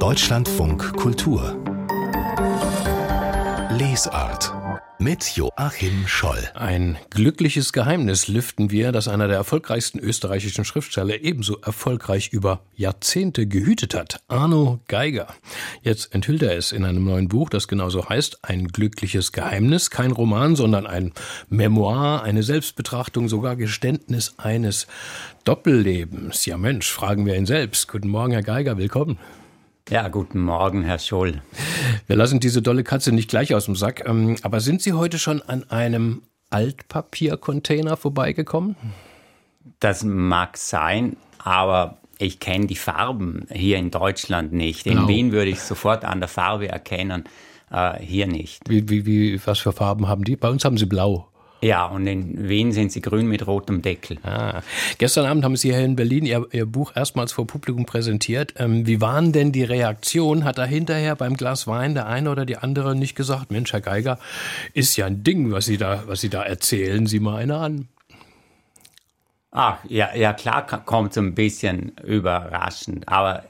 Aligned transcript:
Deutschlandfunk 0.00 0.96
Kultur 0.96 1.62
Lesart 3.70 4.50
mit 4.98 5.36
Joachim 5.36 6.06
Scholl. 6.06 6.48
Ein 6.54 6.96
glückliches 7.10 7.74
Geheimnis 7.74 8.26
lüften 8.26 8.70
wir, 8.70 8.92
das 8.92 9.08
einer 9.08 9.28
der 9.28 9.36
erfolgreichsten 9.36 9.98
österreichischen 9.98 10.64
Schriftsteller 10.64 11.20
ebenso 11.20 11.58
erfolgreich 11.58 12.30
über 12.32 12.60
Jahrzehnte 12.74 13.46
gehütet 13.46 13.94
hat. 13.94 14.22
Arno 14.28 14.80
Geiger. 14.88 15.34
Jetzt 15.82 16.14
enthüllt 16.14 16.42
er 16.42 16.56
es 16.56 16.72
in 16.72 16.86
einem 16.86 17.04
neuen 17.04 17.28
Buch, 17.28 17.50
das 17.50 17.68
genauso 17.68 18.08
heißt, 18.08 18.38
ein 18.42 18.68
glückliches 18.68 19.32
Geheimnis. 19.32 19.90
Kein 19.90 20.12
Roman, 20.12 20.56
sondern 20.56 20.86
ein 20.86 21.12
Memoir, 21.50 22.22
eine 22.22 22.42
Selbstbetrachtung, 22.42 23.28
sogar 23.28 23.54
Geständnis 23.54 24.34
eines 24.38 24.86
Doppellebens. 25.44 26.46
Ja 26.46 26.56
Mensch, 26.56 26.90
fragen 26.90 27.26
wir 27.26 27.36
ihn 27.36 27.46
selbst. 27.46 27.86
Guten 27.88 28.08
Morgen, 28.08 28.32
Herr 28.32 28.42
Geiger, 28.42 28.78
willkommen. 28.78 29.18
Ja, 29.88 30.08
guten 30.08 30.40
Morgen, 30.40 30.82
Herr 30.82 30.98
Scholl. 30.98 31.42
Wir 32.06 32.16
lassen 32.16 32.38
diese 32.38 32.62
dolle 32.62 32.84
Katze 32.84 33.12
nicht 33.12 33.28
gleich 33.28 33.54
aus 33.54 33.64
dem 33.64 33.76
Sack. 33.76 34.04
Ähm, 34.06 34.36
aber 34.42 34.60
sind 34.60 34.82
Sie 34.82 34.92
heute 34.92 35.18
schon 35.18 35.42
an 35.42 35.68
einem 35.70 36.22
Altpapiercontainer 36.50 37.96
vorbeigekommen? 37.96 38.76
Das 39.80 40.04
mag 40.04 40.56
sein, 40.56 41.16
aber 41.38 41.98
ich 42.18 42.38
kenne 42.38 42.66
die 42.66 42.76
Farben 42.76 43.46
hier 43.50 43.78
in 43.78 43.90
Deutschland 43.90 44.52
nicht. 44.52 44.86
In 44.86 44.98
Blau. 44.98 45.08
Wien 45.08 45.32
würde 45.32 45.50
ich 45.50 45.60
sofort 45.60 46.04
an 46.04 46.20
der 46.20 46.28
Farbe 46.28 46.68
erkennen, 46.68 47.24
äh, 47.70 47.98
hier 48.00 48.26
nicht. 48.26 48.68
Wie, 48.68 48.88
wie, 48.88 49.06
wie, 49.06 49.40
was 49.46 49.58
für 49.58 49.72
Farben 49.72 50.06
haben 50.06 50.24
die? 50.24 50.36
Bei 50.36 50.50
uns 50.50 50.64
haben 50.64 50.76
sie 50.76 50.86
blau. 50.86 51.29
Ja, 51.62 51.86
und 51.86 52.06
in 52.06 52.48
Wien 52.48 52.72
sind 52.72 52.90
sie 52.90 53.02
grün 53.02 53.26
mit 53.26 53.46
rotem 53.46 53.82
Deckel. 53.82 54.18
Ah. 54.22 54.62
Gestern 54.96 55.26
Abend 55.26 55.44
haben 55.44 55.56
Sie 55.56 55.68
hier 55.68 55.84
in 55.84 55.94
Berlin 55.94 56.24
Ihr, 56.24 56.46
Ihr 56.52 56.64
Buch 56.64 56.92
erstmals 56.96 57.32
vor 57.32 57.46
Publikum 57.46 57.84
präsentiert. 57.84 58.54
Ähm, 58.56 58.86
wie 58.86 59.00
waren 59.02 59.32
denn 59.32 59.52
die 59.52 59.64
Reaktionen? 59.64 60.44
Hat 60.44 60.56
da 60.56 60.64
hinterher 60.64 61.16
beim 61.16 61.36
Glas 61.36 61.66
Wein 61.66 61.94
der 61.94 62.06
eine 62.06 62.30
oder 62.30 62.46
die 62.46 62.56
andere 62.56 62.96
nicht 62.96 63.14
gesagt, 63.14 63.50
Mensch, 63.50 63.72
Herr 63.74 63.82
Geiger, 63.82 64.18
ist 64.72 64.96
ja 64.96 65.04
ein 65.04 65.22
Ding, 65.22 65.52
was 65.52 65.66
Sie 65.66 65.76
da, 65.76 66.04
was 66.06 66.22
Sie 66.22 66.30
da 66.30 66.42
erzählen, 66.42 67.06
Sie 67.06 67.20
mal 67.20 67.36
eine 67.36 67.58
an. 67.58 67.88
Ach, 69.52 69.78
ja, 69.86 70.14
ja 70.14 70.32
klar 70.32 70.64
kommt 70.66 71.12
so 71.12 71.20
ein 71.20 71.34
bisschen 71.34 71.92
überraschend, 72.04 73.08
aber 73.08 73.44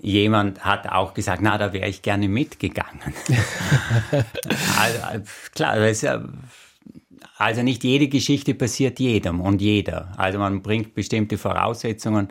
jemand 0.00 0.64
hat 0.64 0.88
auch 0.88 1.14
gesagt, 1.14 1.42
na, 1.42 1.58
da 1.58 1.72
wäre 1.72 1.88
ich 1.88 2.02
gerne 2.02 2.28
mitgegangen. 2.28 3.00
also, 4.78 5.24
klar, 5.54 5.76
das 5.76 5.90
ist 5.90 6.02
ja 6.02 6.22
also 7.38 7.62
nicht 7.62 7.84
jede 7.84 8.08
Geschichte 8.08 8.52
passiert 8.54 8.98
jedem 8.98 9.40
und 9.40 9.62
jeder. 9.62 10.12
Also 10.16 10.38
man 10.38 10.60
bringt 10.60 10.94
bestimmte 10.94 11.38
Voraussetzungen 11.38 12.28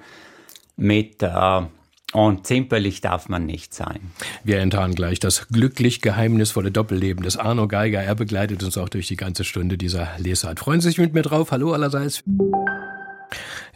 mit 0.75 1.23
äh, 1.23 1.61
und 2.13 2.47
zimperlich 2.47 3.01
darf 3.01 3.27
man 3.27 3.45
nicht 3.45 3.73
sein. 3.73 4.11
Wir 4.43 4.59
enttarnen 4.59 4.95
gleich 4.95 5.19
das 5.19 5.47
glücklich 5.49 6.01
geheimnisvolle 6.01 6.71
Doppelleben 6.71 7.23
des 7.23 7.37
Arno 7.37 7.67
Geiger. 7.67 8.01
Er 8.01 8.15
begleitet 8.15 8.63
uns 8.63 8.77
auch 8.77 8.89
durch 8.89 9.07
die 9.07 9.17
ganze 9.17 9.43
Stunde 9.43 9.77
dieser 9.77 10.09
Lesart. 10.17 10.59
Freuen 10.59 10.79
Sie 10.79 10.89
sich 10.89 10.97
mit 10.97 11.13
mir 11.13 11.23
drauf? 11.23 11.51
Hallo 11.51 11.73
allerseits. 11.73 12.23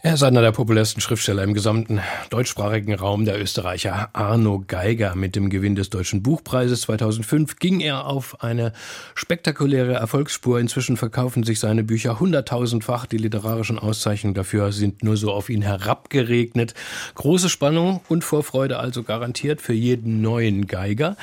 Er 0.04 0.14
ist 0.14 0.24
einer 0.24 0.40
der 0.40 0.50
populärsten 0.50 1.00
Schriftsteller 1.00 1.44
im 1.44 1.54
gesamten 1.54 2.00
deutschsprachigen 2.28 2.92
Raum. 2.92 3.24
Der 3.24 3.40
Österreicher 3.40 4.10
Arno 4.14 4.64
Geiger. 4.66 5.14
Mit 5.14 5.36
dem 5.36 5.48
Gewinn 5.48 5.76
des 5.76 5.90
Deutschen 5.90 6.24
Buchpreises 6.24 6.80
2005 6.80 7.60
ging 7.60 7.78
er 7.78 8.06
auf 8.06 8.42
eine 8.42 8.72
spektakuläre 9.14 9.92
Erfolgsspur. 9.92 10.58
Inzwischen 10.58 10.96
verkaufen 10.96 11.44
sich 11.44 11.60
seine 11.60 11.84
Bücher 11.84 12.18
hunderttausendfach. 12.18 13.06
Die 13.06 13.16
literarischen 13.16 13.78
Auszeichnungen 13.78 14.34
dafür 14.34 14.72
sind 14.72 15.04
nur 15.04 15.16
so 15.16 15.30
auf 15.30 15.48
ihn 15.48 15.62
herabgeregnet. 15.62 16.74
Große 17.14 17.48
Spannung 17.48 18.00
und 18.08 18.24
Vorfreude 18.24 18.80
also 18.80 19.04
garantiert 19.04 19.62
für 19.62 19.72
jeden 19.72 20.20
neuen 20.20 20.66
Geiger. 20.66 21.16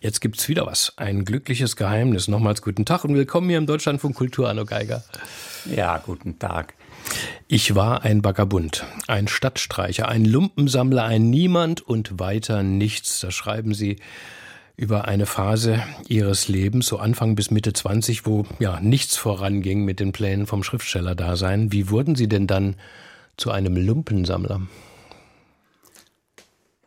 Jetzt 0.00 0.20
gibt's 0.20 0.48
wieder 0.48 0.66
was. 0.66 0.94
Ein 0.96 1.24
glückliches 1.24 1.76
Geheimnis. 1.76 2.26
Nochmals 2.26 2.60
guten 2.60 2.84
Tag 2.84 3.04
und 3.04 3.14
willkommen 3.14 3.48
hier 3.48 3.58
im 3.58 3.66
Deutschlandfunk 3.66 4.16
Kultur, 4.16 4.48
Arno 4.48 4.64
Geiger. 4.64 5.04
Ja, 5.64 5.98
guten 5.98 6.40
Tag. 6.40 6.74
Ich 7.48 7.74
war 7.74 8.02
ein 8.02 8.24
Vagabund, 8.24 8.84
ein 9.06 9.28
Stadtstreicher, 9.28 10.08
ein 10.08 10.24
Lumpensammler, 10.24 11.04
ein 11.04 11.30
Niemand 11.30 11.80
und 11.80 12.18
weiter 12.18 12.62
nichts. 12.62 13.20
Da 13.20 13.30
schreiben 13.30 13.72
Sie 13.72 13.96
über 14.76 15.06
eine 15.06 15.26
Phase 15.26 15.82
Ihres 16.08 16.48
Lebens, 16.48 16.86
so 16.86 16.98
Anfang 16.98 17.34
bis 17.34 17.50
Mitte 17.50 17.72
20, 17.72 18.26
wo 18.26 18.44
ja 18.58 18.80
nichts 18.80 19.16
voranging 19.16 19.84
mit 19.84 20.00
den 20.00 20.12
Plänen 20.12 20.46
vom 20.46 20.62
Schriftstellerdasein. 20.62 21.72
Wie 21.72 21.88
wurden 21.88 22.14
Sie 22.14 22.28
denn 22.28 22.46
dann 22.46 22.76
zu 23.36 23.50
einem 23.50 23.76
Lumpensammler? 23.76 24.62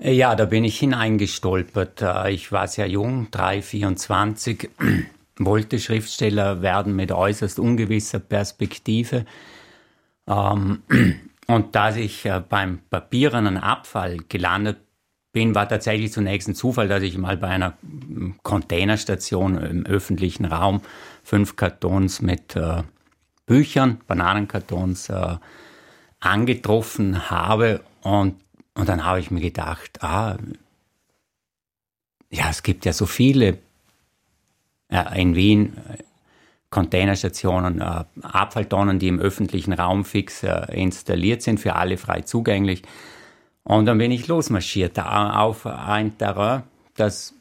Ja, 0.01 0.35
da 0.35 0.45
bin 0.45 0.63
ich 0.63 0.79
hineingestolpert. 0.79 2.03
Ich 2.29 2.51
war 2.51 2.67
sehr 2.67 2.87
jung, 2.87 3.27
3, 3.31 3.61
24, 3.61 4.69
wollte 5.39 5.79
Schriftsteller 5.79 6.61
werden 6.61 6.95
mit 6.95 7.11
äußerst 7.11 7.59
ungewisser 7.59 8.19
Perspektive. 8.19 9.25
Ähm, 10.29 10.83
und 11.47 11.75
dass 11.75 11.97
ich 11.97 12.25
äh, 12.25 12.41
beim 12.47 12.79
papierenden 12.89 13.57
Abfall 13.57 14.17
gelandet 14.29 14.77
bin, 15.31 15.55
war 15.55 15.67
tatsächlich 15.67 16.11
zunächst 16.11 16.47
ein 16.47 16.55
Zufall, 16.55 16.87
dass 16.87 17.03
ich 17.03 17.17
mal 17.17 17.37
bei 17.37 17.47
einer 17.47 17.77
hm, 17.81 18.35
Containerstation 18.43 19.57
im 19.57 19.85
öffentlichen 19.85 20.45
Raum 20.45 20.81
fünf 21.23 21.55
Kartons 21.55 22.21
mit 22.21 22.55
äh, 22.55 22.83
Büchern, 23.45 23.99
Bananenkartons, 24.07 25.09
äh, 25.09 25.37
angetroffen 26.19 27.29
habe. 27.29 27.81
Und, 28.01 28.35
und 28.75 28.89
dann 28.89 29.03
habe 29.05 29.19
ich 29.19 29.31
mir 29.31 29.41
gedacht, 29.41 30.03
ah, 30.03 30.37
ja, 32.29 32.49
es 32.49 32.61
gibt 32.61 32.85
ja 32.85 32.93
so 32.93 33.05
viele 33.07 33.57
äh, 34.89 35.21
in 35.21 35.35
Wien 35.35 35.77
Containerstationen, 36.69 37.81
äh, 37.81 38.03
Abfalltonnen, 38.21 38.99
die 38.99 39.07
im 39.07 39.19
öffentlichen 39.19 39.73
Raum 39.73 40.05
fix 40.05 40.43
äh, 40.43 40.65
installiert 40.71 41.41
sind, 41.41 41.59
für 41.59 41.75
alle 41.75 41.97
frei 41.97 42.21
zugänglich. 42.21 42.83
Und 43.63 43.85
dann 43.85 43.97
bin 43.97 44.11
ich 44.11 44.27
losmarschiert 44.27 44.99
auf 44.99 45.65
ein 45.65 46.17
Terrain, 46.17 46.63
das 46.95 47.33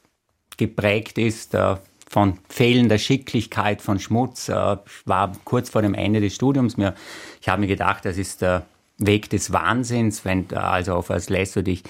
geprägt 0.56 1.18
ist 1.18 1.54
äh, 1.54 1.76
von 2.08 2.38
fehlender 2.48 2.98
Schicklichkeit, 2.98 3.82
von 3.82 3.98
Schmutz. 3.98 4.48
Äh, 4.48 4.76
ich 4.84 5.06
war 5.06 5.32
kurz 5.44 5.70
vor 5.70 5.82
dem 5.82 5.94
Ende 5.94 6.20
des 6.20 6.34
Studiums. 6.34 6.76
Mir, 6.76 6.94
ich 7.40 7.48
habe 7.48 7.60
mir 7.60 7.66
gedacht, 7.66 8.04
das 8.04 8.18
ist 8.18 8.42
der 8.42 8.66
Weg 8.98 9.30
des 9.30 9.52
Wahnsinns, 9.52 10.24
wenn, 10.24 10.52
also 10.54 10.94
auf 10.94 11.10
was 11.10 11.28
lässt 11.28 11.56
du 11.56 11.62
dich 11.62 11.82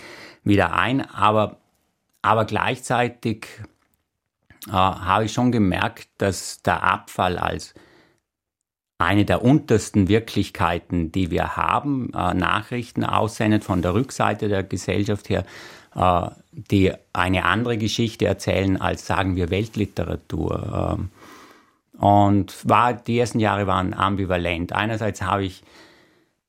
wieder 0.45 0.75
ein. 0.75 1.01
Aber, 1.01 1.57
aber 2.23 2.45
gleichzeitig 2.45 3.47
äh, 4.69 4.73
habe 4.73 5.25
ich 5.25 5.33
schon 5.33 5.53
gemerkt, 5.53 6.09
dass 6.19 6.63
der 6.63 6.83
Abfall 6.83 7.39
als 7.39 7.75
eine 8.99 9.25
der 9.25 9.45
untersten 9.45 10.09
Wirklichkeiten, 10.09 11.13
die 11.13 11.31
wir 11.31 11.57
haben, 11.57 12.13
äh, 12.15 12.35
Nachrichten 12.35 13.05
aussendet 13.05 13.65
von 13.65 13.81
der 13.81 13.95
Rückseite 13.95 14.49
der 14.49 14.65
Gesellschaft 14.65 15.29
her, 15.29 15.45
äh, 15.95 16.31
die 16.53 16.93
eine 17.13 17.45
andere 17.45 17.79
Geschichte 17.79 18.27
erzählen 18.27 18.81
als, 18.81 19.07
sagen 19.07 19.37
wir, 19.37 19.51
Weltliteratur. 19.51 20.99
Ähm, 20.99 21.11
und 21.99 22.57
war, 22.69 22.93
die 22.93 23.19
ersten 23.19 23.41
Jahre 23.41 23.67
waren 23.67 23.95
ambivalent. 23.95 24.73
Einerseits 24.73 25.23
habe 25.23 25.45
ich 25.45 25.63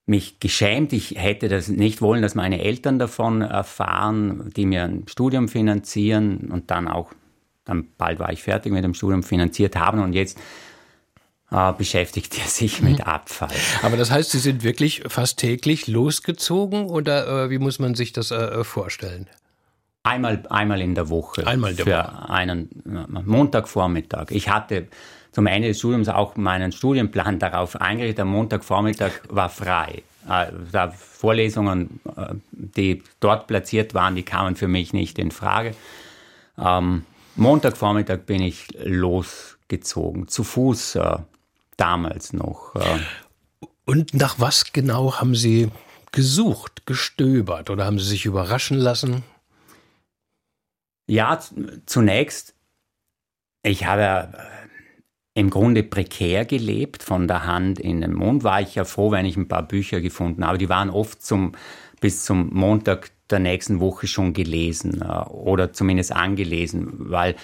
mich 0.06 0.40
geschämt. 0.40 0.92
Ich 0.92 1.16
hätte 1.18 1.50
das 1.50 1.70
nicht 1.70 2.02
wollen, 2.02 2.22
dass 2.22 2.36
meine 2.36 2.62
Eltern 2.62 3.00
davon 3.00 3.42
erfahren, 3.42 4.52
die 4.56 4.66
mir 4.66 4.84
ein 4.84 5.06
Studium 5.08 5.48
finanzieren 5.48 6.50
und 6.52 6.72
dann 6.72 6.88
auch 6.88 7.14
dann 7.70 7.88
bald 7.98 8.20
war 8.20 8.32
ich 8.32 8.44
fertig 8.44 8.72
mit 8.74 8.84
dem 8.84 8.94
Studium, 8.94 9.24
finanziert 9.24 9.76
haben 9.76 10.00
und 10.00 10.14
jetzt 10.14 10.38
äh, 11.52 11.74
beschäftigt 11.74 12.38
er 12.38 12.48
sich 12.48 12.82
mit 12.82 13.00
mhm. 13.00 13.06
Abfall. 13.06 13.50
Aber 13.82 13.98
das 13.98 14.12
heißt, 14.12 14.32
Sie 14.32 14.40
sind 14.40 14.64
wirklich 14.64 15.04
fast 15.08 15.40
täglich 15.40 15.88
losgezogen 15.88 16.88
oder 16.88 17.46
äh, 17.46 17.50
wie 17.50 17.60
muss 17.60 17.80
man 17.80 17.96
sich 17.96 18.14
das 18.14 18.32
äh, 18.32 18.64
vorstellen? 18.64 19.28
Einmal, 20.04 20.44
einmal 20.50 20.82
in 20.82 20.96
der 20.96 21.10
Woche. 21.10 21.46
Einmal 21.46 21.72
in 21.72 21.78
der 21.78 21.86
für 21.86 21.92
Woche. 21.92 22.30
einen 22.30 22.70
äh, 22.86 23.22
Montagvormittag. 23.24 24.32
Ich 24.32 24.50
hatte 24.50 24.88
zum 25.32 25.46
Ende 25.46 25.68
des 25.68 25.80
Studiums 25.80 26.10
auch 26.10 26.36
meinen 26.38 26.72
Studienplan 26.72 27.40
darauf 27.40 27.80
eingerichtet. 27.80 28.22
Am 28.22 28.30
Montagvormittag 28.30 29.12
war 29.30 29.50
frei. 29.50 30.04
Äh, 30.30 30.48
da 30.72 30.92
Vorlesungen, 30.92 32.00
äh, 32.16 32.36
die 32.52 33.04
dort 33.20 33.48
platziert 33.48 33.94
waren, 33.94 34.16
die 34.16 34.24
kamen 34.24 34.56
für 34.56 34.68
mich 34.68 34.94
nicht 34.94 35.20
in 35.20 35.32
Frage. 35.32 35.76
Ähm, 36.58 37.06
Montagvormittag 37.40 38.26
bin 38.26 38.42
ich 38.42 38.68
losgezogen, 38.84 40.28
zu 40.28 40.44
Fuß 40.44 40.96
äh, 40.96 41.18
damals 41.78 42.34
noch. 42.34 42.76
Äh. 42.76 43.00
Und 43.86 44.14
nach 44.14 44.40
was 44.40 44.74
genau 44.74 45.16
haben 45.16 45.36
Sie 45.36 45.72
gesucht, 46.12 46.86
gestöbert 46.86 47.70
oder 47.70 47.86
haben 47.86 47.98
Sie 47.98 48.10
sich 48.10 48.26
überraschen 48.26 48.78
lassen? 48.78 49.24
Ja, 51.08 51.40
zunächst, 51.86 52.56
ich 53.64 53.86
habe 53.86 54.38
äh, 54.38 55.40
im 55.40 55.50
Grunde 55.50 55.84
prekär 55.84 56.44
gelebt, 56.44 57.04
von 57.04 57.28
der 57.28 57.46
Hand 57.46 57.80
in 57.80 58.02
den 58.02 58.14
Mund. 58.14 58.44
War 58.44 58.62
ich 58.62 58.76
ja 58.76 58.84
froh, 58.84 59.12
wenn 59.12 59.26
ich 59.26 59.38
ein 59.38 59.48
paar 59.48 59.64
Bücher 59.64 60.02
gefunden 60.02 60.46
habe. 60.46 60.58
Die 60.58 60.70
waren 60.70 60.90
oft 60.90 61.24
zum, 61.24 61.54
bis 62.02 62.26
zum 62.26 62.54
Montag 62.54 63.12
der 63.32 63.40
nächsten 63.40 63.80
Woche 63.80 64.08
schon 64.08 64.34
gelesen 64.34 65.02
äh, 65.02 65.06
oder 65.30 65.74
zumindest 65.74 66.12
angelesen, 66.12 67.10
weil 67.10 67.36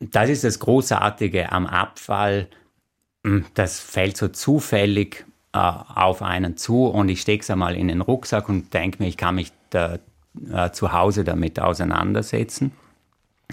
das 0.00 0.28
ist 0.28 0.44
das 0.44 0.58
Großartige 0.58 1.52
am 1.52 1.66
Abfall. 1.66 2.48
Hm, 3.24 3.46
das 3.54 3.80
fällt 3.80 4.16
so 4.16 4.28
zufällig 4.28 5.24
äh, 5.52 5.58
auf 5.58 6.22
einen 6.22 6.56
zu 6.56 6.86
und 6.86 7.08
ich 7.08 7.20
stecke 7.22 7.42
es 7.42 7.50
einmal 7.50 7.76
in 7.76 7.88
den 7.88 8.00
Rucksack 8.00 8.48
und 8.48 8.74
denke 8.74 9.02
mir, 9.02 9.08
ich 9.08 9.16
kann 9.16 9.36
mich 9.36 9.52
da, 9.70 9.98
äh, 10.50 10.70
zu 10.70 10.92
Hause 10.92 11.24
damit 11.24 11.58
auseinandersetzen. 11.58 12.72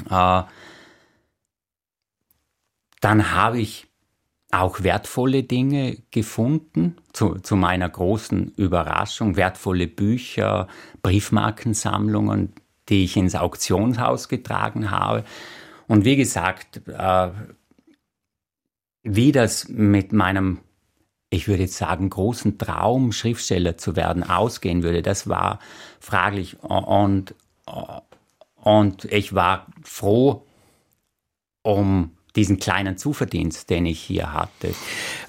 Äh, 0.10 0.44
dann 3.00 3.32
habe 3.32 3.60
ich 3.60 3.88
auch 4.54 4.84
wertvolle 4.84 5.44
Dinge 5.44 5.98
gefunden, 6.12 6.96
zu, 7.12 7.40
zu, 7.40 7.56
meiner 7.56 7.90
großen 7.90 8.54
Überraschung, 8.56 9.36
wertvolle 9.36 9.88
Bücher, 9.88 10.68
Briefmarkensammlungen, 11.02 12.54
die 12.90 13.04
ich 13.04 13.18
ins 13.18 13.36
Auktionshaus 13.36 14.30
getragen 14.30 14.92
habe. 14.92 15.24
Und 15.88 16.06
wie 16.06 16.16
gesagt, 16.16 16.82
äh, 16.88 17.30
wie 19.04 19.32
das 19.32 19.68
mit 19.70 20.14
meinem, 20.14 20.60
ich 21.30 21.48
würde 21.48 21.64
jetzt 21.64 21.78
sagen, 21.78 22.10
großen 22.10 22.58
Traum, 22.58 23.12
Schriftsteller 23.12 23.78
zu 23.78 23.96
werden, 23.96 24.24
ausgehen 24.24 24.84
würde, 24.84 25.02
das 25.02 25.28
war 25.28 25.60
fraglich. 26.00 26.62
Und, 26.62 27.34
und 28.56 29.06
ich 29.06 29.34
war 29.34 29.68
froh 29.84 30.46
um 31.64 32.13
diesen 32.36 32.60
kleinen 32.60 32.98
Zuverdienst, 32.98 33.70
den 33.70 33.86
ich 33.86 34.00
hier 34.00 34.34
hatte. 34.34 34.74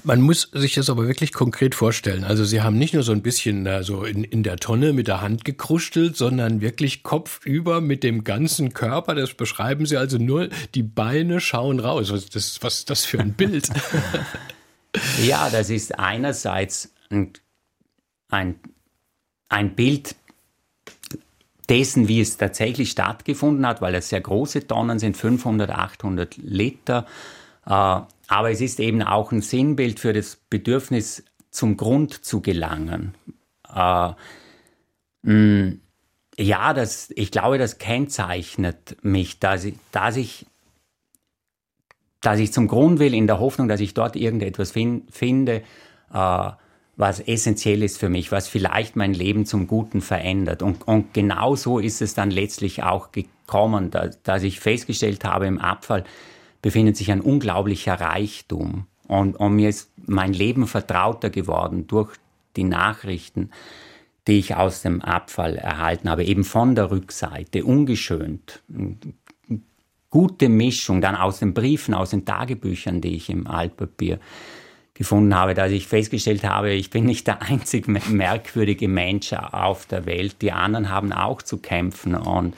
Man 0.04 0.22
muss 0.22 0.50
sich 0.52 0.74
das 0.74 0.88
aber 0.88 1.06
wirklich 1.06 1.32
konkret 1.32 1.74
vorstellen. 1.74 2.24
Also 2.24 2.44
Sie 2.44 2.62
haben 2.62 2.78
nicht 2.78 2.94
nur 2.94 3.02
so 3.02 3.12
ein 3.12 3.22
bisschen 3.22 3.64
da 3.64 3.82
so 3.82 4.04
in, 4.04 4.24
in 4.24 4.42
der 4.42 4.56
Tonne 4.56 4.92
mit 4.92 5.08
der 5.08 5.20
Hand 5.20 5.44
gekruschelt, 5.44 6.16
sondern 6.16 6.62
wirklich 6.62 7.02
kopfüber 7.02 7.80
mit 7.80 8.02
dem 8.02 8.24
ganzen 8.24 8.72
Körper. 8.72 9.14
Das 9.14 9.34
beschreiben 9.34 9.84
Sie 9.84 9.98
also 9.98 10.16
nur, 10.16 10.48
die 10.74 10.82
Beine 10.82 11.40
schauen 11.40 11.78
raus. 11.78 12.10
Was, 12.10 12.26
das, 12.26 12.62
was 12.62 12.78
ist 12.78 12.90
das 12.90 13.04
für 13.04 13.20
ein 13.20 13.34
Bild? 13.34 13.68
ja, 15.26 15.50
das 15.50 15.68
ist 15.68 15.98
einerseits 15.98 16.94
ein, 17.10 17.32
ein, 18.30 18.58
ein 19.50 19.74
Bild 19.74 20.16
dessen, 21.68 22.08
wie 22.08 22.20
es 22.20 22.36
tatsächlich 22.36 22.90
stattgefunden 22.90 23.66
hat, 23.66 23.80
weil 23.80 23.94
es 23.94 24.08
sehr 24.08 24.20
große 24.20 24.66
Tonnen 24.66 24.98
sind, 24.98 25.16
500, 25.16 25.70
800 25.70 26.36
Liter. 26.36 27.06
Äh, 27.66 27.70
aber 27.70 28.50
es 28.50 28.60
ist 28.60 28.80
eben 28.80 29.02
auch 29.02 29.32
ein 29.32 29.42
Sinnbild 29.42 30.00
für 30.00 30.12
das 30.12 30.36
Bedürfnis, 30.50 31.24
zum 31.50 31.76
Grund 31.76 32.24
zu 32.24 32.40
gelangen. 32.40 33.14
Äh, 33.72 34.10
mm, 35.22 35.80
ja, 36.36 36.74
das, 36.74 37.12
ich 37.14 37.30
glaube, 37.30 37.58
das 37.58 37.78
kennzeichnet 37.78 38.96
mich, 39.02 39.38
dass 39.38 39.64
ich, 39.64 39.76
dass 39.92 40.16
ich, 40.16 40.46
dass 42.20 42.40
ich 42.40 42.52
zum 42.52 42.66
Grund 42.66 42.98
will, 42.98 43.14
in 43.14 43.28
der 43.28 43.38
Hoffnung, 43.38 43.68
dass 43.68 43.80
ich 43.80 43.94
dort 43.94 44.16
irgendetwas 44.16 44.72
fin 44.72 45.06
finde, 45.10 45.62
äh, 46.12 46.50
was 46.96 47.20
essentiell 47.20 47.82
ist 47.82 47.98
für 47.98 48.08
mich, 48.08 48.30
was 48.30 48.48
vielleicht 48.48 48.96
mein 48.96 49.14
Leben 49.14 49.46
zum 49.46 49.66
Guten 49.66 50.00
verändert. 50.00 50.62
Und, 50.62 50.86
und 50.86 51.12
genau 51.12 51.56
so 51.56 51.78
ist 51.78 52.00
es 52.02 52.14
dann 52.14 52.30
letztlich 52.30 52.82
auch 52.82 53.10
gekommen, 53.10 53.90
dass, 53.90 54.22
dass 54.22 54.42
ich 54.42 54.60
festgestellt 54.60 55.24
habe, 55.24 55.46
im 55.46 55.58
Abfall 55.58 56.04
befindet 56.62 56.96
sich 56.96 57.10
ein 57.10 57.20
unglaublicher 57.20 58.00
Reichtum. 58.00 58.86
Und, 59.06 59.36
und 59.36 59.56
mir 59.56 59.68
ist 59.68 59.90
mein 60.06 60.32
Leben 60.32 60.66
vertrauter 60.66 61.30
geworden 61.30 61.86
durch 61.86 62.14
die 62.56 62.64
Nachrichten, 62.64 63.50
die 64.26 64.38
ich 64.38 64.54
aus 64.54 64.82
dem 64.82 65.02
Abfall 65.02 65.56
erhalten 65.56 66.08
habe, 66.08 66.24
eben 66.24 66.44
von 66.44 66.74
der 66.74 66.90
Rückseite, 66.90 67.64
ungeschönt. 67.64 68.62
Gute 70.10 70.48
Mischung 70.48 71.00
dann 71.00 71.16
aus 71.16 71.40
den 71.40 71.52
Briefen, 71.52 71.92
aus 71.92 72.10
den 72.10 72.24
Tagebüchern, 72.24 73.00
die 73.00 73.16
ich 73.16 73.28
im 73.28 73.46
Altpapier 73.46 74.20
gefunden 74.94 75.34
habe, 75.34 75.54
dass 75.54 75.72
ich 75.72 75.88
festgestellt 75.88 76.44
habe, 76.44 76.70
ich 76.72 76.90
bin 76.90 77.04
nicht 77.04 77.26
der 77.26 77.42
einzig 77.42 77.88
merkwürdige 77.88 78.88
Mensch 78.88 79.32
auf 79.32 79.86
der 79.86 80.06
Welt. 80.06 80.40
Die 80.40 80.52
anderen 80.52 80.88
haben 80.88 81.12
auch 81.12 81.42
zu 81.42 81.58
kämpfen 81.58 82.14
und, 82.14 82.54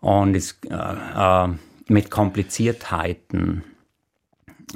und 0.00 0.34
es, 0.34 0.58
äh, 0.68 0.74
äh, 0.74 1.48
mit 1.88 2.10
Kompliziertheiten 2.10 3.64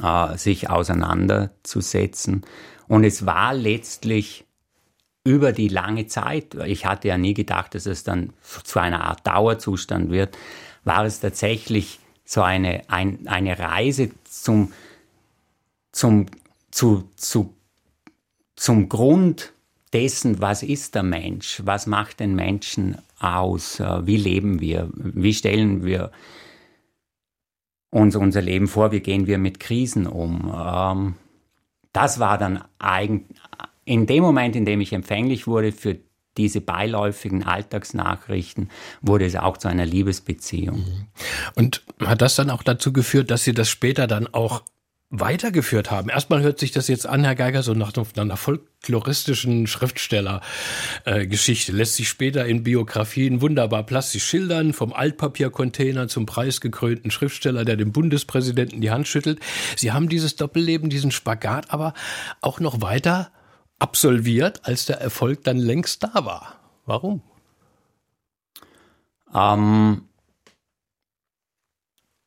äh, 0.02 0.36
sich 0.36 0.69
auseinanderzusetzen. 0.69 2.44
Und 2.86 3.04
es 3.04 3.25
war 3.25 3.54
letztlich 3.54 4.44
über 5.26 5.52
die 5.52 5.69
lange 5.69 6.06
Zeit, 6.06 6.54
ich 6.66 6.84
hatte 6.84 7.08
ja 7.08 7.16
nie 7.16 7.32
gedacht, 7.32 7.75
dass 7.75 7.86
es 7.86 8.04
dann 8.04 8.34
zu 8.42 8.78
einer 8.78 9.04
Art 9.04 9.26
Dauerzustand 9.26 10.10
wird, 10.10 10.36
war 10.84 11.06
es 11.06 11.20
tatsächlich 11.20 11.98
so 12.26 12.42
eine, 12.42 12.82
ein, 12.88 13.26
eine 13.26 13.58
Reise 13.58 14.10
zum, 14.25 14.72
zum 15.92 16.26
zu, 16.74 17.08
zu, 17.14 17.54
zum 18.56 18.88
Grund 18.88 19.52
dessen, 19.92 20.40
was 20.40 20.64
ist 20.64 20.96
der 20.96 21.04
Mensch, 21.04 21.62
was 21.64 21.86
macht 21.86 22.18
den 22.18 22.34
Menschen 22.34 22.98
aus, 23.20 23.78
äh, 23.78 24.04
wie 24.06 24.16
leben 24.16 24.60
wir, 24.60 24.90
wie 24.92 25.32
stellen 25.32 25.84
wir 25.84 26.10
uns 27.90 28.16
unser 28.16 28.42
Leben 28.42 28.66
vor, 28.66 28.90
wie 28.90 28.98
gehen 28.98 29.28
wir 29.28 29.38
mit 29.38 29.60
Krisen 29.60 30.08
um. 30.08 30.52
Ähm, 30.52 31.14
das 31.92 32.18
war 32.18 32.38
dann 32.38 32.64
eigentlich 32.80 33.38
in 33.84 34.06
dem 34.06 34.24
Moment, 34.24 34.56
in 34.56 34.64
dem 34.64 34.80
ich 34.80 34.92
empfänglich 34.92 35.46
wurde 35.46 35.70
für 35.70 35.98
diese 36.36 36.60
beiläufigen 36.60 37.44
Alltagsnachrichten, 37.44 38.68
wurde 39.00 39.26
es 39.26 39.36
auch 39.36 39.58
zu 39.58 39.68
einer 39.68 39.86
Liebesbeziehung. 39.86 41.06
Und 41.54 41.84
hat 42.00 42.20
das 42.20 42.34
dann 42.34 42.50
auch 42.50 42.64
dazu 42.64 42.92
geführt, 42.92 43.30
dass 43.30 43.44
Sie 43.44 43.54
das 43.54 43.68
später 43.68 44.08
dann 44.08 44.26
auch 44.26 44.64
weitergeführt 45.20 45.90
haben. 45.90 46.08
Erstmal 46.08 46.43
hört 46.43 46.58
sich 46.58 46.72
das 46.72 46.88
jetzt 46.88 47.06
an, 47.06 47.25
Herr 47.25 47.37
Geiger, 47.37 47.62
so 47.62 47.72
nach 47.72 47.93
einer 48.16 48.37
folkloristischen 48.37 49.66
Schriftstellergeschichte. 49.66 51.72
Äh, 51.72 51.75
Lässt 51.75 51.94
sich 51.94 52.08
später 52.08 52.46
in 52.46 52.64
Biografien 52.64 53.40
wunderbar 53.40 53.84
plastisch 53.84 54.25
schildern, 54.25 54.72
vom 54.72 54.93
Altpapiercontainer 54.93 56.08
zum 56.08 56.26
preisgekrönten 56.26 57.11
Schriftsteller, 57.11 57.64
der 57.64 57.76
dem 57.76 57.93
Bundespräsidenten 57.93 58.81
die 58.81 58.90
Hand 58.90 59.06
schüttelt. 59.06 59.38
Sie 59.76 59.93
haben 59.93 60.08
dieses 60.08 60.37
Doppelleben, 60.37 60.90
diesen 60.90 61.12
Spagat 61.12 61.70
aber 61.70 61.94
auch 62.40 62.58
noch 62.58 62.81
weiter 62.81 63.31
absolviert, 63.78 64.62
als 64.64 64.87
der 64.87 65.00
Erfolg 65.00 65.44
dann 65.44 65.58
längst 65.58 66.02
da 66.02 66.25
war. 66.25 66.58
Warum? 66.87 67.22
Ähm, 69.34 70.02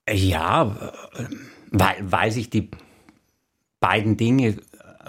ja, 0.10 0.92
äh, 1.16 1.26
weil, 1.72 1.96
weil 2.00 2.32
sich 2.32 2.50
die 2.50 2.70
beiden 3.80 4.18
Dinge 4.18 4.58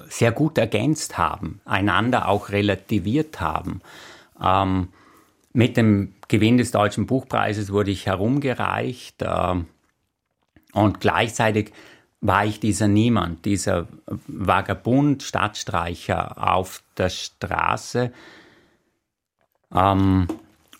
sehr 0.08 0.32
gut 0.32 0.58
ergänzt 0.58 1.18
haben, 1.18 1.60
einander 1.64 2.28
auch 2.28 2.50
relativiert 2.50 3.40
haben. 3.40 3.80
Ähm, 4.40 4.88
mit 5.52 5.76
dem 5.76 6.14
Gewinn 6.28 6.58
des 6.58 6.70
Deutschen 6.70 7.06
Buchpreises 7.06 7.72
wurde 7.72 7.90
ich 7.90 8.06
herumgereicht 8.06 9.22
äh, 9.22 9.54
und 10.72 11.00
gleichzeitig 11.00 11.72
war 12.20 12.44
ich 12.44 12.60
dieser 12.60 12.88
Niemand, 12.88 13.44
dieser 13.44 13.86
Vagabund, 14.26 15.22
Stadtstreicher 15.22 16.52
auf 16.52 16.82
der 16.96 17.10
Straße. 17.10 18.12
Ähm, 19.74 20.26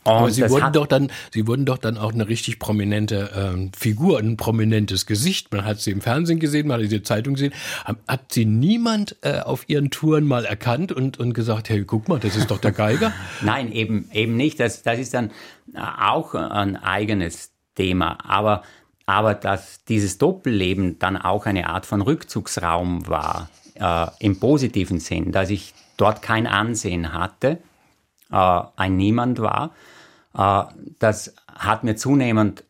aber 0.09 0.31
Sie 0.31 0.49
wurden 0.49 0.73
doch 0.73 0.87
dann, 0.87 1.11
Sie 1.33 1.47
wurden 1.47 1.65
doch 1.65 1.79
dann 1.79 1.99
auch 1.99 2.13
eine 2.13 2.29
richtig 2.29 2.59
prominente 2.59 3.31
ähm, 3.35 3.71
Figur, 3.77 4.19
ein 4.19 4.37
prominentes 4.37 5.07
Gesicht. 5.07 5.53
Man 5.53 5.65
hat 5.65 5.81
Sie 5.81 5.91
im 5.91 6.01
Fernsehen 6.01 6.41
gesehen, 6.41 6.69
man 6.69 6.75
hat 6.75 6.81
Sie 6.81 6.87
in 6.87 7.03
der 7.03 7.05
Zeitung 7.05 7.35
gesehen. 7.35 7.53
Hat 8.07 8.33
Sie 8.33 8.45
niemand 8.45 9.17
äh, 9.23 9.41
auf 9.41 9.69
Ihren 9.69 9.91
Touren 9.91 10.27
mal 10.27 10.45
erkannt 10.45 10.93
und, 10.93 11.19
und 11.19 11.35
gesagt, 11.35 11.69
hey, 11.69 11.85
guck 11.85 12.09
mal, 12.09 12.19
das 12.19 12.37
ist 12.37 12.51
doch 12.51 12.59
der 12.59 12.73
Geiger? 12.73 13.13
Nein, 13.43 13.73
eben, 13.73 14.09
eben 14.13 14.37
nicht. 14.37 14.61
Das, 14.61 14.83
das 14.83 14.99
ist 14.99 15.15
dann 15.15 15.31
äh, 15.75 15.79
auch 15.79 16.35
ein 16.35 16.77
eigenes 16.77 17.53
Thema. 17.75 18.19
Aber, 18.25 18.63
aber 19.07 19.35
dass 19.35 19.85
dieses 19.85 20.19
Doppelleben 20.19 20.99
dann 20.99 21.17
auch 21.17 21.47
eine 21.47 21.69
Art 21.69 21.87
von 21.87 22.01
Rückzugsraum 22.01 23.07
war, 23.07 23.49
äh, 23.75 24.07
im 24.21 24.39
positiven 24.41 25.01
Sinn, 25.01 25.33
dass 25.33 25.51
ich 25.51 25.75
dort 25.97 26.23
kein 26.23 26.47
Ansehen 26.47 27.13
hatte, 27.13 27.59
äh, 28.31 28.61
ein 28.77 28.97
Niemand 28.97 29.41
war, 29.41 29.67
äh, 29.67 29.98
das 30.99 31.35
hat 31.53 31.83
mir 31.83 31.97
zunehmend 31.97 32.65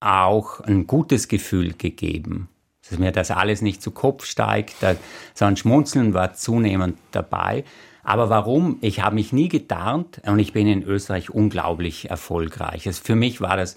auch 0.00 0.60
ein 0.60 0.86
gutes 0.86 1.28
Gefühl 1.28 1.74
gegeben, 1.74 2.48
dass 2.88 2.98
mir 2.98 3.12
das 3.12 3.30
alles 3.30 3.62
nicht 3.62 3.80
zu 3.80 3.92
Kopf 3.92 4.24
steigt, 4.24 4.74
sondern 5.34 5.56
Schmunzeln 5.56 6.12
war 6.14 6.34
zunehmend 6.34 6.98
dabei. 7.12 7.64
Aber 8.02 8.30
warum? 8.30 8.78
Ich 8.80 9.00
habe 9.02 9.14
mich 9.14 9.32
nie 9.32 9.48
getarnt 9.48 10.22
und 10.26 10.38
ich 10.38 10.52
bin 10.52 10.66
in 10.66 10.82
Österreich 10.82 11.30
unglaublich 11.30 12.10
erfolgreich. 12.10 12.86
Also 12.86 13.02
für 13.04 13.14
mich 13.14 13.40
war 13.40 13.56
das 13.56 13.76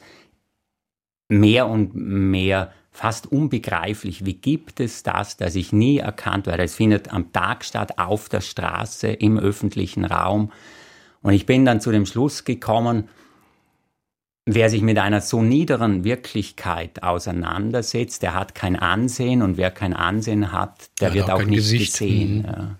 mehr 1.27 1.67
und 1.67 1.93
mehr 1.93 2.73
fast 2.89 3.31
unbegreiflich. 3.31 4.25
Wie 4.25 4.35
gibt 4.35 4.79
es 4.79 5.03
das, 5.03 5.37
dass 5.37 5.55
ich 5.55 5.73
nie 5.73 5.97
erkannt 5.97 6.47
werde? 6.47 6.63
Es 6.63 6.75
findet 6.75 7.11
am 7.11 7.31
Tag 7.33 7.65
statt, 7.65 7.99
auf 7.99 8.29
der 8.29 8.41
Straße, 8.41 9.07
im 9.07 9.37
öffentlichen 9.37 10.05
Raum. 10.05 10.51
Und 11.23 11.33
ich 11.33 11.45
bin 11.45 11.65
dann 11.65 11.81
zu 11.81 11.91
dem 11.91 12.05
Schluss 12.05 12.43
gekommen, 12.43 13.09
wer 14.45 14.69
sich 14.69 14.81
mit 14.81 14.99
einer 14.99 15.21
so 15.21 15.41
niederen 15.41 16.03
Wirklichkeit 16.03 17.01
auseinandersetzt, 17.01 18.21
der 18.21 18.35
hat 18.35 18.55
kein 18.55 18.75
Ansehen 18.75 19.41
und 19.41 19.57
wer 19.57 19.71
kein 19.71 19.93
Ansehen 19.93 20.51
hat, 20.51 20.89
der 20.99 21.09
ja, 21.09 21.13
wird 21.15 21.31
auch, 21.31 21.41
auch 21.41 21.45
nicht 21.45 21.55
Gesicht. 21.55 21.93
gesehen. 21.93 22.37
Mhm. 22.39 22.45
Ja. 22.45 22.75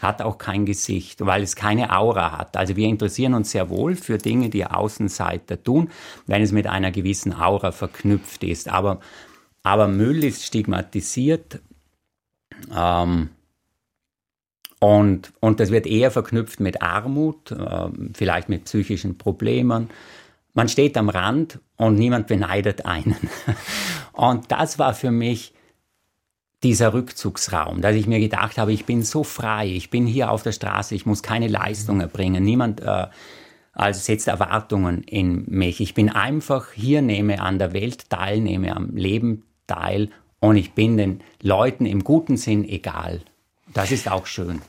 Hat 0.00 0.22
auch 0.22 0.38
kein 0.38 0.66
Gesicht, 0.66 1.24
weil 1.24 1.42
es 1.42 1.54
keine 1.54 1.96
Aura 1.96 2.36
hat. 2.36 2.56
Also 2.56 2.74
wir 2.74 2.88
interessieren 2.88 3.34
uns 3.34 3.52
sehr 3.52 3.68
wohl 3.68 3.94
für 3.94 4.18
Dinge, 4.18 4.48
die 4.48 4.64
Außenseiter 4.64 5.62
tun, 5.62 5.90
wenn 6.26 6.42
es 6.42 6.50
mit 6.50 6.66
einer 6.66 6.90
gewissen 6.90 7.32
Aura 7.32 7.70
verknüpft 7.70 8.42
ist. 8.42 8.68
Aber, 8.68 8.98
aber 9.62 9.86
Müll 9.86 10.24
ist 10.24 10.44
stigmatisiert. 10.44 11.60
Ähm, 12.76 13.30
und, 14.82 15.32
und 15.38 15.60
das 15.60 15.70
wird 15.70 15.86
eher 15.86 16.10
verknüpft 16.10 16.58
mit 16.58 16.82
Armut, 16.82 17.52
äh, 17.52 17.88
vielleicht 18.14 18.48
mit 18.48 18.64
psychischen 18.64 19.16
Problemen. 19.16 19.90
Man 20.54 20.68
steht 20.68 20.96
am 20.96 21.08
Rand 21.08 21.60
und 21.76 21.94
niemand 21.94 22.26
beneidet 22.26 22.84
einen. 22.84 23.16
Und 24.12 24.50
das 24.50 24.80
war 24.80 24.92
für 24.92 25.12
mich 25.12 25.54
dieser 26.64 26.92
Rückzugsraum, 26.94 27.80
dass 27.80 27.94
ich 27.94 28.08
mir 28.08 28.18
gedacht 28.18 28.58
habe, 28.58 28.72
ich 28.72 28.84
bin 28.84 29.02
so 29.02 29.22
frei, 29.22 29.68
ich 29.68 29.88
bin 29.88 30.04
hier 30.04 30.32
auf 30.32 30.42
der 30.42 30.52
Straße, 30.52 30.96
ich 30.96 31.06
muss 31.06 31.22
keine 31.22 31.46
Leistung 31.46 32.00
erbringen, 32.00 32.42
niemand 32.42 32.80
äh, 32.80 33.06
also 33.72 34.00
setzt 34.00 34.26
Erwartungen 34.26 35.04
in 35.04 35.44
mich. 35.46 35.80
Ich 35.80 35.94
bin 35.94 36.10
einfach 36.10 36.72
hier, 36.72 37.02
nehme 37.02 37.40
an 37.40 37.60
der 37.60 37.72
Welt 37.72 38.10
teil, 38.10 38.40
nehme 38.40 38.74
am 38.74 38.96
Leben 38.96 39.44
teil 39.68 40.10
und 40.40 40.56
ich 40.56 40.72
bin 40.72 40.96
den 40.96 41.20
Leuten 41.40 41.86
im 41.86 42.02
guten 42.02 42.36
Sinn 42.36 42.68
egal. 42.68 43.22
Das 43.74 43.90
ist 43.90 44.10
auch 44.10 44.26
schön. 44.26 44.62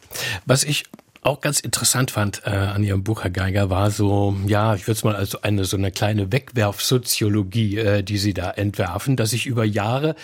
Was 0.46 0.64
ich 0.64 0.86
auch 1.24 1.40
ganz 1.40 1.62
interessant 1.62 2.12
fand 2.12 2.42
äh, 2.46 2.50
an 2.50 2.84
Ihrem 2.84 3.04
Buch, 3.04 3.24
Herr 3.24 3.30
Geiger, 3.30 3.70
war 3.70 3.92
so, 3.92 4.36
ja, 4.46 4.76
ich 4.76 4.84
würde 4.84 4.98
es 4.98 5.04
mal 5.04 5.16
als 5.16 5.42
eine 5.42 5.64
so 5.64 5.78
eine 5.78 5.92
kleine 5.92 6.32
Wegwerfsoziologie, 6.32 7.78
äh, 7.78 8.04
die 8.04 8.18
Sie 8.18 8.34
da 8.34 8.52
entwerfen, 8.52 9.16
dass 9.16 9.30
sich 9.30 9.46
über 9.46 9.64
Jahre 9.64 10.16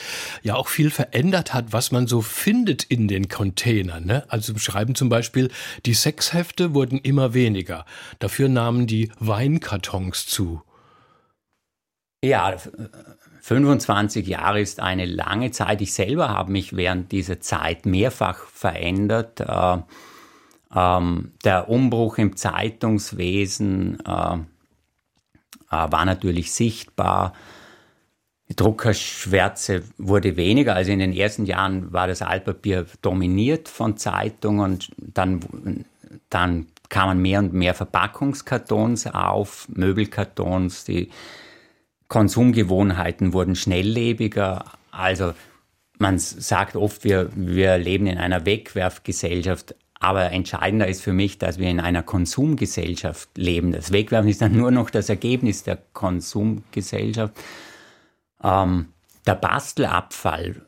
ja 0.44 0.56
auch 0.56 0.68
viel 0.68 0.92
verändert 0.92 1.54
hat, 1.54 1.72
was 1.72 1.92
man 1.92 2.08
so 2.08 2.22
findet 2.22 2.84
in 2.84 3.08
den 3.08 3.30
Containern. 3.30 4.06
Ne? 4.06 4.26
Also 4.28 4.58
schreiben 4.58 4.96
zum 4.96 5.08
Beispiel, 5.10 5.50
die 5.86 5.94
Sexhefte 5.94 6.74
wurden 6.74 7.00
immer 7.00 7.34
weniger. 7.34 7.86
Dafür 8.20 8.50
nahmen 8.50 8.86
die 8.86 9.12
Weinkartons 9.20 10.26
zu. 10.26 10.62
Ja, 12.22 12.58
25 13.50 14.28
Jahre 14.28 14.62
ist 14.62 14.80
eine 14.80 15.08
lange 15.08 15.50
Zeit. 15.50 15.82
Ich 15.82 15.96
selber 15.96 16.30
habe 16.30 16.52
mich 16.52 16.76
während 16.76 17.12
dieser 17.12 17.40
Zeit 17.40 17.88
mehrfach 17.88 18.44
verändert. 18.46 19.40
Äh, 19.40 19.78
ähm, 20.76 21.32
der 21.44 21.68
Umbruch 21.68 22.20
im 22.20 22.36
Zeitungswesen 22.36 24.06
äh, 24.06 24.36
äh, 24.36 24.38
war 25.70 26.06
natürlich 26.06 26.52
sichtbar. 26.52 27.34
Die 28.50 28.56
Druckerschwärze 28.56 29.82
wurde 29.98 30.38
weniger. 30.38 30.76
Also 30.76 30.92
in 30.92 31.00
den 31.00 31.14
ersten 31.14 31.48
Jahren 31.48 31.92
war 31.92 32.06
das 32.06 32.22
Altpapier 32.22 32.86
dominiert 33.02 33.68
von 33.68 33.98
Zeitungen. 33.98 34.78
Dann, 34.98 35.86
dann 36.30 36.68
kamen 36.90 37.20
mehr 37.20 37.40
und 37.40 37.54
mehr 37.54 37.74
Verpackungskartons 37.74 39.08
auf, 39.08 39.68
Möbelkartons. 39.70 40.84
Die 40.84 41.10
Konsumgewohnheiten 42.10 43.34
wurden 43.34 43.56
schnelllebiger. 43.56 44.66
Also 44.92 45.34
man 46.00 46.20
sagt 46.20 46.76
oft, 46.76 47.04
wir, 47.04 47.30
wir 47.36 47.78
leben 47.78 48.08
in 48.08 48.18
einer 48.18 48.46
Wegwerfgesellschaft. 48.46 49.76
Aber 50.02 50.32
entscheidender 50.32 50.88
ist 50.88 51.02
für 51.02 51.14
mich, 51.14 51.38
dass 51.38 51.60
wir 51.60 51.70
in 51.70 51.80
einer 51.80 52.04
Konsumgesellschaft 52.04 53.30
leben. 53.38 53.72
Das 53.74 53.92
Wegwerfen 53.92 54.30
ist 54.30 54.42
dann 54.42 54.56
nur 54.56 54.72
noch 54.72 54.90
das 54.90 55.10
Ergebnis 55.10 55.64
der 55.64 55.78
Konsumgesellschaft. 55.94 57.34
Ähm, 58.42 58.88
der 59.28 59.36
Bastelabfall 59.36 60.62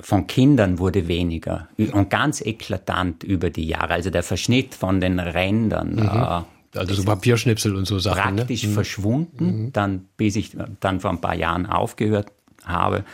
von 0.00 0.28
Kindern 0.28 0.78
wurde 0.78 1.08
weniger 1.08 1.68
und 1.76 2.08
ganz 2.10 2.40
eklatant 2.40 3.24
über 3.24 3.50
die 3.50 3.66
Jahre. 3.66 3.94
Also 3.94 4.10
der 4.10 4.22
Verschnitt 4.22 4.76
von 4.76 5.00
den 5.00 5.18
Rändern. 5.18 5.96
Mhm. 5.96 6.02
Äh, 6.02 6.42
also 6.74 6.94
so 6.94 7.04
Papierschnipsel 7.04 7.74
und 7.74 7.86
so 7.86 7.98
Sachen. 7.98 8.34
Ne? 8.34 8.42
Praktisch 8.42 8.64
ne? 8.64 8.72
verschwunden, 8.72 9.64
mhm. 9.64 9.72
dann, 9.72 10.06
bis 10.16 10.36
ich 10.36 10.56
dann 10.80 11.00
vor 11.00 11.10
ein 11.10 11.20
paar 11.20 11.34
Jahren 11.34 11.66
aufgehört 11.66 12.32
habe. 12.64 13.04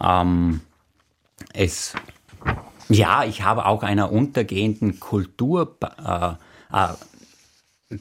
Ähm, 0.00 0.60
es 1.52 1.94
ja, 2.88 3.24
ich 3.24 3.42
habe 3.42 3.66
auch 3.66 3.82
einer 3.82 4.12
untergehenden 4.12 5.00
Kultur 5.00 5.76
äh, 5.82 6.32
äh, 6.72 6.88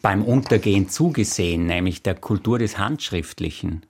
beim 0.01 0.23
Untergehen 0.23 0.89
zugesehen, 0.89 1.65
nämlich 1.65 2.03
der 2.03 2.15
Kultur 2.15 2.59
des 2.59 2.77
Handschriftlichen. 2.77 3.85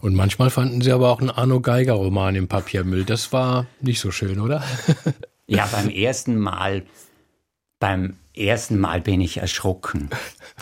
Und 0.00 0.14
manchmal 0.14 0.50
fanden 0.50 0.80
Sie 0.80 0.92
aber 0.92 1.10
auch 1.10 1.20
einen 1.20 1.30
Arno 1.30 1.60
Geiger 1.60 1.94
Roman 1.94 2.36
im 2.36 2.48
Papiermüll. 2.48 3.04
Das 3.04 3.32
war 3.32 3.66
nicht 3.80 4.00
so 4.00 4.10
schön, 4.10 4.40
oder? 4.40 4.62
ja, 5.46 5.66
beim 5.66 5.88
ersten 5.90 6.38
Mal, 6.38 6.84
beim 7.80 8.16
ersten 8.34 8.78
Mal 8.78 9.00
bin 9.00 9.20
ich 9.20 9.38
erschrocken. 9.38 10.10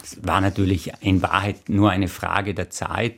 Es 0.02 0.24
war 0.24 0.40
natürlich 0.40 0.92
in 1.00 1.22
Wahrheit 1.22 1.68
nur 1.68 1.90
eine 1.90 2.08
Frage 2.08 2.54
der 2.54 2.70
Zeit. 2.70 3.16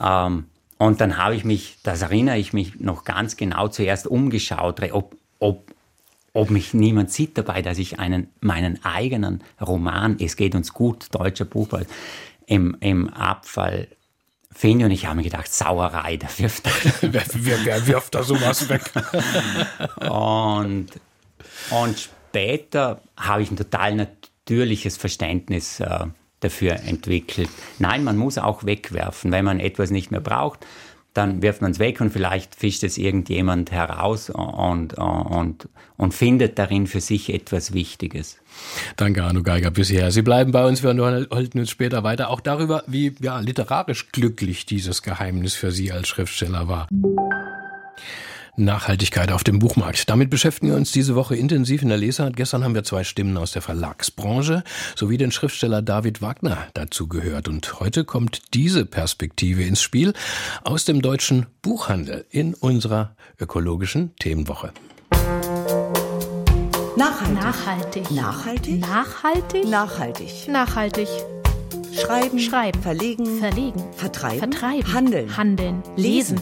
Ähm, 0.00 0.46
und 0.78 1.00
dann 1.00 1.16
habe 1.16 1.36
ich 1.36 1.44
mich, 1.44 1.78
das 1.82 2.02
erinnere 2.02 2.38
ich 2.38 2.52
mich 2.52 2.80
noch 2.80 3.04
ganz 3.04 3.36
genau, 3.36 3.68
zuerst 3.68 4.06
umgeschaut, 4.06 4.80
ob, 4.92 5.16
ob, 5.38 5.72
ob 6.32 6.50
mich 6.50 6.74
niemand 6.74 7.10
sieht 7.10 7.38
dabei, 7.38 7.62
dass 7.62 7.78
ich 7.78 8.00
einen, 8.00 8.28
meinen 8.40 8.84
eigenen 8.84 9.44
Roman, 9.60 10.16
Es 10.18 10.36
geht 10.36 10.54
uns 10.54 10.72
gut, 10.72 11.06
deutscher 11.12 11.44
Buchwald, 11.44 11.88
im, 12.46 12.76
im 12.80 13.08
Abfall 13.08 13.88
finde. 14.50 14.86
Und 14.86 14.90
ich 14.90 15.06
habe 15.06 15.16
mir 15.16 15.22
gedacht, 15.22 15.52
Sauerei, 15.52 16.16
der 16.16 16.30
wirft 16.38 16.64
wer, 17.00 17.24
wer, 17.32 17.64
wer 17.64 17.86
wirft 17.86 18.14
da 18.14 18.22
sowas 18.22 18.68
weg? 18.68 18.82
und, 20.10 20.88
und 21.70 22.08
später 22.32 23.02
habe 23.14 23.42
ich 23.42 23.50
ein 23.50 23.58
total 23.58 23.94
natürliches 23.94 24.96
Verständnis 24.96 25.80
äh, 25.80 26.06
dafür 26.40 26.80
entwickelt. 26.86 27.50
Nein, 27.78 28.04
man 28.04 28.16
muss 28.16 28.38
auch 28.38 28.64
wegwerfen, 28.64 29.30
wenn 29.32 29.44
man 29.44 29.60
etwas 29.60 29.90
nicht 29.90 30.10
mehr 30.10 30.20
braucht 30.20 30.66
dann 31.14 31.42
wirft 31.42 31.60
man 31.60 31.72
es 31.72 31.78
weg 31.78 32.00
und 32.00 32.10
vielleicht 32.10 32.54
fischt 32.54 32.82
es 32.84 32.96
irgendjemand 32.96 33.70
heraus 33.70 34.30
und, 34.30 34.94
und, 34.94 35.68
und 35.98 36.14
findet 36.14 36.58
darin 36.58 36.86
für 36.86 37.00
sich 37.00 37.32
etwas 37.32 37.74
Wichtiges. 37.74 38.38
Danke, 38.96 39.22
Arno 39.22 39.42
Geiger, 39.42 39.70
bisher. 39.70 40.10
Sie 40.10 40.22
bleiben 40.22 40.52
bei 40.52 40.66
uns, 40.66 40.82
wir 40.82 40.90
unterhalten 40.90 41.58
uns 41.58 41.70
später 41.70 42.02
weiter 42.02 42.30
auch 42.30 42.40
darüber, 42.40 42.82
wie 42.86 43.14
ja, 43.20 43.40
literarisch 43.40 44.10
glücklich 44.10 44.64
dieses 44.64 45.02
Geheimnis 45.02 45.54
für 45.54 45.70
Sie 45.70 45.92
als 45.92 46.08
Schriftsteller 46.08 46.66
war. 46.66 46.88
Nachhaltigkeit 48.56 49.32
auf 49.32 49.44
dem 49.44 49.58
Buchmarkt. 49.58 50.10
Damit 50.10 50.28
beschäftigen 50.28 50.68
wir 50.68 50.76
uns 50.76 50.92
diese 50.92 51.14
Woche 51.14 51.34
intensiv 51.36 51.82
in 51.82 51.88
der 51.88 51.96
Lesart. 51.96 52.36
Gestern 52.36 52.64
haben 52.64 52.74
wir 52.74 52.84
zwei 52.84 53.02
Stimmen 53.02 53.36
aus 53.38 53.52
der 53.52 53.62
Verlagsbranche 53.62 54.62
sowie 54.94 55.16
den 55.16 55.32
Schriftsteller 55.32 55.80
David 55.80 56.20
Wagner 56.20 56.58
dazu 56.74 57.08
gehört. 57.08 57.48
Und 57.48 57.80
heute 57.80 58.04
kommt 58.04 58.42
diese 58.52 58.84
Perspektive 58.84 59.62
ins 59.62 59.80
Spiel 59.80 60.12
aus 60.64 60.84
dem 60.84 61.00
deutschen 61.00 61.46
Buchhandel 61.62 62.26
in 62.28 62.52
unserer 62.52 63.16
ökologischen 63.40 64.14
Themenwoche. 64.16 64.72
Nachhaltig. 66.96 68.10
Nachhaltig. 68.10 68.10
Nachhaltig. 68.10 68.80
Nachhaltig. 68.80 69.68
Nachhaltig. 69.68 70.48
Nachhaltig. 70.48 71.08
Schreiben. 71.98 72.38
Schreiben. 72.38 72.82
Verlegen. 72.82 73.38
Verlegen. 73.38 73.82
Vertreiben. 73.94 74.38
Vertreiben. 74.38 74.92
Handeln. 74.92 75.36
Handeln. 75.36 75.82
Lesen. 75.96 76.40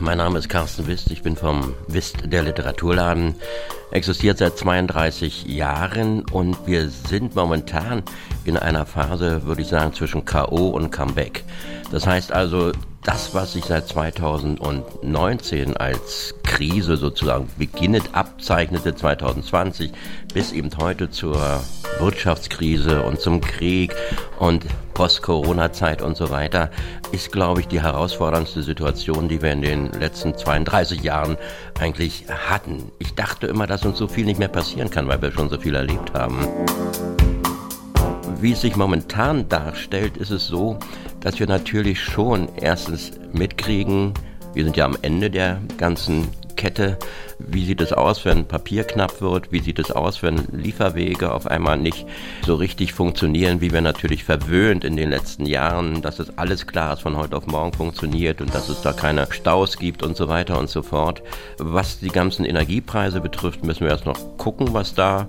Mein 0.00 0.18
Name 0.18 0.38
ist 0.38 0.48
Carsten 0.50 0.86
Wist, 0.86 1.10
ich 1.10 1.22
bin 1.22 1.36
vom 1.36 1.74
Wist 1.88 2.18
der 2.24 2.42
Literaturladen, 2.42 3.34
existiert 3.90 4.38
seit 4.38 4.58
32 4.58 5.46
Jahren 5.46 6.22
und 6.30 6.66
wir 6.66 6.90
sind 6.90 7.34
momentan 7.34 8.02
in 8.44 8.58
einer 8.58 8.84
Phase, 8.84 9.44
würde 9.44 9.62
ich 9.62 9.68
sagen, 9.68 9.94
zwischen 9.94 10.24
K.O. 10.24 10.68
und 10.68 10.90
Comeback. 10.90 11.44
Das 11.90 12.06
heißt 12.06 12.30
also, 12.30 12.72
das, 13.06 13.34
was 13.34 13.52
sich 13.52 13.64
seit 13.64 13.86
2019 13.86 15.76
als 15.76 16.34
Krise 16.42 16.96
sozusagen 16.96 17.48
beginnend 17.56 18.10
abzeichnete, 18.12 18.96
2020 18.96 19.92
bis 20.34 20.52
eben 20.52 20.70
heute 20.76 21.08
zur 21.08 21.62
Wirtschaftskrise 22.00 23.02
und 23.02 23.20
zum 23.20 23.40
Krieg 23.40 23.94
und 24.40 24.66
Post-Corona-Zeit 24.94 26.02
und 26.02 26.16
so 26.16 26.30
weiter, 26.30 26.70
ist, 27.12 27.30
glaube 27.30 27.60
ich, 27.60 27.68
die 27.68 27.80
herausforderndste 27.80 28.62
Situation, 28.62 29.28
die 29.28 29.40
wir 29.40 29.52
in 29.52 29.62
den 29.62 29.92
letzten 29.92 30.36
32 30.36 31.02
Jahren 31.02 31.36
eigentlich 31.78 32.24
hatten. 32.48 32.90
Ich 32.98 33.14
dachte 33.14 33.46
immer, 33.46 33.68
dass 33.68 33.84
uns 33.84 33.98
so 33.98 34.08
viel 34.08 34.24
nicht 34.24 34.40
mehr 34.40 34.48
passieren 34.48 34.90
kann, 34.90 35.06
weil 35.06 35.22
wir 35.22 35.30
schon 35.30 35.48
so 35.48 35.58
viel 35.58 35.76
erlebt 35.76 36.12
haben. 36.12 36.44
Wie 38.38 38.52
es 38.52 38.60
sich 38.60 38.76
momentan 38.76 39.48
darstellt, 39.48 40.18
ist 40.18 40.30
es 40.30 40.46
so, 40.46 40.78
dass 41.20 41.40
wir 41.40 41.46
natürlich 41.46 42.00
schon 42.00 42.48
erstens 42.56 43.12
mitkriegen, 43.32 44.12
wir 44.52 44.64
sind 44.64 44.76
ja 44.76 44.84
am 44.84 44.96
Ende 45.00 45.30
der 45.30 45.60
ganzen 45.78 46.28
Kette. 46.54 46.98
Wie 47.38 47.64
sieht 47.64 47.80
es 47.80 47.92
aus, 47.92 48.24
wenn 48.24 48.46
Papier 48.46 48.84
knapp 48.84 49.20
wird? 49.20 49.52
Wie 49.52 49.60
sieht 49.60 49.78
es 49.78 49.90
aus, 49.90 50.22
wenn 50.22 50.44
Lieferwege 50.52 51.32
auf 51.32 51.46
einmal 51.46 51.78
nicht 51.78 52.06
so 52.44 52.54
richtig 52.54 52.92
funktionieren, 52.92 53.60
wie 53.60 53.72
wir 53.72 53.82
natürlich 53.82 54.24
verwöhnt 54.24 54.84
in 54.84 54.96
den 54.96 55.10
letzten 55.10 55.46
Jahren, 55.46 56.02
dass 56.02 56.18
es 56.18 56.36
alles 56.38 56.66
klar 56.66 56.94
ist, 56.94 57.02
von 57.02 57.16
heute 57.16 57.36
auf 57.36 57.46
morgen 57.46 57.72
funktioniert 57.72 58.40
und 58.40 58.54
dass 58.54 58.68
es 58.68 58.80
da 58.82 58.92
keine 58.92 59.26
Staus 59.30 59.78
gibt 59.78 60.02
und 60.02 60.16
so 60.16 60.28
weiter 60.28 60.58
und 60.58 60.68
so 60.68 60.82
fort. 60.82 61.22
Was 61.58 62.00
die 62.00 62.08
ganzen 62.08 62.44
Energiepreise 62.44 63.20
betrifft, 63.20 63.64
müssen 63.64 63.84
wir 63.84 63.90
erst 63.90 64.06
noch 64.06 64.38
gucken, 64.38 64.68
was 64.72 64.94
da 64.94 65.28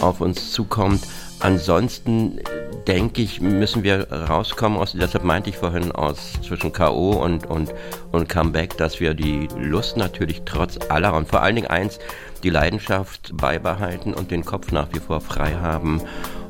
auf 0.00 0.20
uns 0.20 0.52
zukommt. 0.52 1.02
Ansonsten 1.40 2.40
denke 2.86 3.22
ich, 3.22 3.40
müssen 3.40 3.82
wir 3.82 4.10
rauskommen 4.10 4.78
aus, 4.78 4.92
deshalb 4.92 5.24
meinte 5.24 5.50
ich 5.50 5.56
vorhin 5.56 5.92
aus 5.92 6.32
zwischen 6.46 6.72
K.O. 6.72 7.12
und, 7.12 7.46
und, 7.46 7.72
und 8.12 8.28
Comeback, 8.28 8.76
dass 8.76 9.00
wir 9.00 9.14
die 9.14 9.48
Lust 9.56 9.96
natürlich 9.96 10.42
trotz 10.44 10.78
aller 10.88 11.14
und 11.14 11.28
vor 11.28 11.42
allen 11.42 11.56
Dingen 11.56 11.68
eins, 11.68 11.98
die 12.42 12.50
Leidenschaft 12.50 13.36
beibehalten 13.36 14.12
und 14.12 14.30
den 14.30 14.44
Kopf 14.44 14.70
nach 14.70 14.88
wie 14.92 15.00
vor 15.00 15.20
frei 15.20 15.54
haben, 15.54 16.02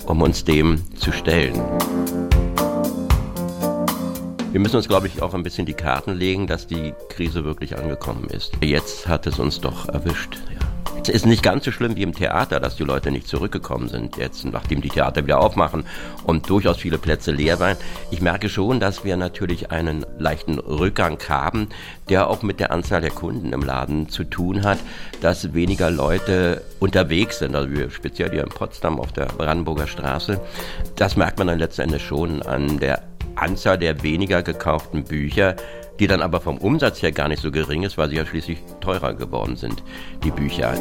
um 0.06 0.22
uns 0.22 0.44
dem 0.44 0.82
zu 0.96 1.12
stellen. 1.12 1.60
Wir 4.54 4.60
müssen 4.60 4.76
uns, 4.76 4.86
glaube 4.86 5.08
ich, 5.08 5.20
auch 5.20 5.34
ein 5.34 5.42
bisschen 5.42 5.66
die 5.66 5.74
Karten 5.74 6.12
legen, 6.12 6.46
dass 6.46 6.68
die 6.68 6.94
Krise 7.08 7.44
wirklich 7.44 7.76
angekommen 7.76 8.28
ist. 8.30 8.52
Jetzt 8.62 9.08
hat 9.08 9.26
es 9.26 9.40
uns 9.40 9.60
doch 9.60 9.88
erwischt. 9.88 10.38
Es 11.02 11.10
ist 11.10 11.26
nicht 11.26 11.42
ganz 11.42 11.66
so 11.66 11.70
schlimm 11.70 11.96
wie 11.96 12.02
im 12.02 12.14
Theater, 12.14 12.60
dass 12.60 12.76
die 12.76 12.82
Leute 12.82 13.10
nicht 13.10 13.28
zurückgekommen 13.28 13.88
sind, 13.88 14.16
jetzt 14.16 14.44
nachdem 14.46 14.80
die 14.80 14.88
Theater 14.88 15.24
wieder 15.24 15.38
aufmachen 15.38 15.84
und 16.24 16.48
durchaus 16.48 16.78
viele 16.78 16.96
Plätze 16.96 17.30
leer 17.30 17.60
waren. 17.60 17.76
Ich 18.10 18.22
merke 18.22 18.48
schon, 18.48 18.80
dass 18.80 19.04
wir 19.04 19.18
natürlich 19.18 19.70
einen 19.70 20.06
leichten 20.18 20.58
Rückgang 20.58 21.18
haben, 21.28 21.68
der 22.08 22.30
auch 22.30 22.42
mit 22.42 22.58
der 22.58 22.70
Anzahl 22.70 23.02
der 23.02 23.10
Kunden 23.10 23.52
im 23.52 23.60
Laden 23.60 24.08
zu 24.08 24.24
tun 24.24 24.64
hat, 24.64 24.78
dass 25.20 25.52
weniger 25.52 25.90
Leute 25.90 26.62
unterwegs 26.80 27.40
sind, 27.40 27.54
also 27.54 27.70
wir 27.70 27.90
speziell 27.90 28.30
hier 28.30 28.42
in 28.42 28.48
Potsdam 28.48 28.98
auf 28.98 29.12
der 29.12 29.26
Brandenburger 29.26 29.86
Straße. 29.86 30.40
Das 30.96 31.16
merkt 31.16 31.38
man 31.38 31.48
dann 31.48 31.58
letzten 31.58 31.82
Endes 31.82 32.00
schon 32.00 32.40
an 32.40 32.78
der 32.78 33.02
Anzahl 33.36 33.78
der 33.78 34.02
weniger 34.02 34.42
gekauften 34.42 35.04
Bücher, 35.04 35.56
die 35.98 36.06
dann 36.06 36.22
aber 36.22 36.40
vom 36.40 36.58
Umsatz 36.58 37.02
her 37.02 37.12
gar 37.12 37.28
nicht 37.28 37.42
so 37.42 37.50
gering 37.50 37.82
ist, 37.82 37.98
weil 37.98 38.08
sie 38.08 38.16
ja 38.16 38.26
schließlich 38.26 38.58
teurer 38.80 39.14
geworden 39.14 39.56
sind, 39.56 39.82
die 40.22 40.30
Bücher 40.30 40.74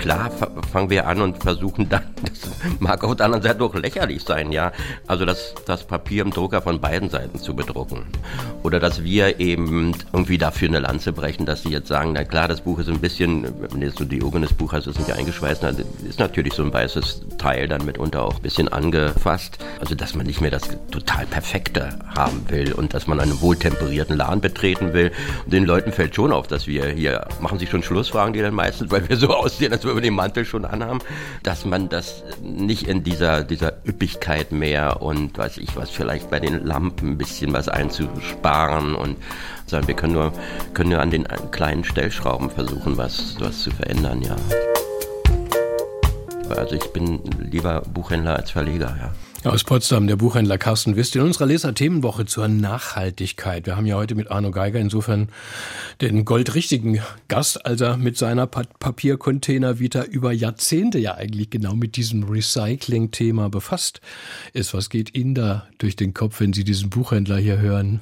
klar 0.00 0.30
fangen 0.72 0.90
wir 0.90 1.06
an 1.06 1.20
und 1.20 1.42
versuchen 1.42 1.88
dann, 1.88 2.02
das 2.22 2.50
mag 2.80 3.04
auf 3.04 3.16
der 3.16 3.26
anderen 3.26 3.42
Seite 3.42 3.62
auch 3.62 3.74
lächerlich 3.74 4.22
sein, 4.24 4.50
ja, 4.52 4.72
also 5.06 5.24
das, 5.24 5.54
das 5.66 5.84
Papier 5.84 6.22
im 6.22 6.30
Drucker 6.30 6.62
von 6.62 6.80
beiden 6.80 7.10
Seiten 7.10 7.38
zu 7.38 7.54
bedrucken. 7.54 8.06
Oder 8.62 8.80
dass 8.80 9.04
wir 9.04 9.40
eben 9.40 9.94
irgendwie 10.12 10.38
dafür 10.38 10.68
eine 10.68 10.80
Lanze 10.80 11.12
brechen, 11.12 11.46
dass 11.46 11.62
sie 11.62 11.70
jetzt 11.70 11.88
sagen, 11.88 12.12
na 12.14 12.24
klar, 12.24 12.48
das 12.48 12.62
Buch 12.62 12.78
ist 12.78 12.88
ein 12.88 13.00
bisschen, 13.00 13.46
wenn 13.60 13.82
jetzt 13.82 13.98
so 13.98 14.04
Diogenes 14.04 14.52
Buch 14.52 14.72
hast, 14.72 14.86
ist 14.86 14.98
nicht 14.98 15.12
eingeschweißt, 15.12 15.62
dann 15.62 15.76
ist 16.08 16.18
natürlich 16.18 16.54
so 16.54 16.62
ein 16.62 16.72
weißes 16.72 17.22
Teil 17.38 17.68
dann 17.68 17.84
mitunter 17.84 18.22
auch 18.22 18.36
ein 18.36 18.42
bisschen 18.42 18.68
angefasst. 18.68 19.58
Also 19.80 19.94
dass 19.94 20.14
man 20.14 20.26
nicht 20.26 20.40
mehr 20.40 20.50
das 20.50 20.62
total 20.90 21.26
Perfekte 21.26 21.98
haben 22.14 22.44
will 22.48 22.72
und 22.72 22.94
dass 22.94 23.06
man 23.06 23.20
einen 23.20 23.40
wohltemperierten 23.40 24.16
Laden 24.16 24.40
betreten 24.40 24.92
will. 24.92 25.12
Und 25.44 25.52
den 25.52 25.64
Leuten 25.64 25.92
fällt 25.92 26.14
schon 26.14 26.32
auf, 26.32 26.46
dass 26.46 26.66
wir 26.66 26.88
hier, 26.88 27.26
machen 27.40 27.58
sie 27.58 27.66
schon 27.66 27.82
Schluss, 27.82 28.08
fragen 28.08 28.32
die 28.32 28.40
dann 28.40 28.54
meistens, 28.54 28.90
weil 28.90 29.08
wir 29.08 29.16
so 29.16 29.28
aussehen, 29.28 29.72
als 29.72 29.84
wir 29.94 30.02
den 30.02 30.14
Mantel 30.14 30.44
schon 30.44 30.64
anhaben, 30.64 31.00
dass 31.42 31.64
man 31.64 31.88
das 31.88 32.22
nicht 32.42 32.86
in 32.86 33.04
dieser, 33.04 33.44
dieser 33.44 33.74
Üppigkeit 33.86 34.52
mehr 34.52 35.02
und 35.02 35.36
weiß 35.36 35.58
ich 35.58 35.76
was, 35.76 35.90
vielleicht 35.90 36.30
bei 36.30 36.40
den 36.40 36.64
Lampen 36.64 37.10
ein 37.10 37.18
bisschen 37.18 37.52
was 37.52 37.68
einzusparen 37.68 38.94
und 38.94 39.16
sagen, 39.66 39.86
wir 39.86 39.94
können 39.94 40.14
nur, 40.14 40.32
können 40.74 40.90
nur 40.90 41.00
an 41.00 41.10
den 41.10 41.26
kleinen 41.50 41.84
Stellschrauben 41.84 42.50
versuchen, 42.50 42.96
was, 42.96 43.36
was 43.38 43.60
zu 43.60 43.70
verändern, 43.70 44.22
ja. 44.22 44.36
Also 46.56 46.74
ich 46.74 46.92
bin 46.92 47.20
lieber 47.38 47.82
Buchhändler 47.82 48.36
als 48.36 48.50
Verleger, 48.50 48.96
ja. 49.00 49.12
Aus 49.42 49.64
Potsdam, 49.64 50.06
der 50.06 50.16
Buchhändler 50.16 50.58
Carsten 50.58 50.96
Wist 50.96 51.16
in 51.16 51.22
unserer 51.22 51.46
Leser-Themenwoche 51.46 52.26
zur 52.26 52.46
Nachhaltigkeit. 52.46 53.64
Wir 53.64 53.74
haben 53.74 53.86
ja 53.86 53.96
heute 53.96 54.14
mit 54.14 54.30
Arno 54.30 54.50
Geiger 54.50 54.78
insofern 54.78 55.30
den 56.02 56.26
goldrichtigen 56.26 57.00
Gast, 57.28 57.64
als 57.64 57.80
er 57.80 57.96
mit 57.96 58.18
seiner 58.18 58.46
pa 58.46 58.64
Papiercontainer-Vita 58.78 60.02
über 60.02 60.32
Jahrzehnte 60.32 60.98
ja 60.98 61.14
eigentlich 61.14 61.48
genau 61.48 61.74
mit 61.74 61.96
diesem 61.96 62.24
Recycling-Thema 62.24 63.48
befasst 63.48 64.02
ist. 64.52 64.74
Was 64.74 64.90
geht 64.90 65.16
Ihnen 65.16 65.34
da 65.34 65.66
durch 65.78 65.96
den 65.96 66.12
Kopf, 66.12 66.40
wenn 66.40 66.52
Sie 66.52 66.64
diesen 66.64 66.90
Buchhändler 66.90 67.38
hier 67.38 67.58
hören? 67.58 68.00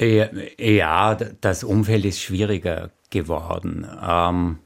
Ja, 0.00 1.14
das 1.14 1.62
Umfeld 1.62 2.04
ist 2.06 2.20
schwieriger 2.20 2.90
geworden. 3.10 3.86
Ähm, 4.02 4.58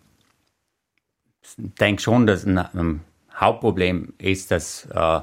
ich 1.43 1.75
denke 1.79 2.01
schon, 2.01 2.27
dass 2.27 2.47
ein 2.47 3.01
Hauptproblem 3.35 4.15
ist, 4.19 4.51
dass, 4.51 4.87
äh, 4.93 5.21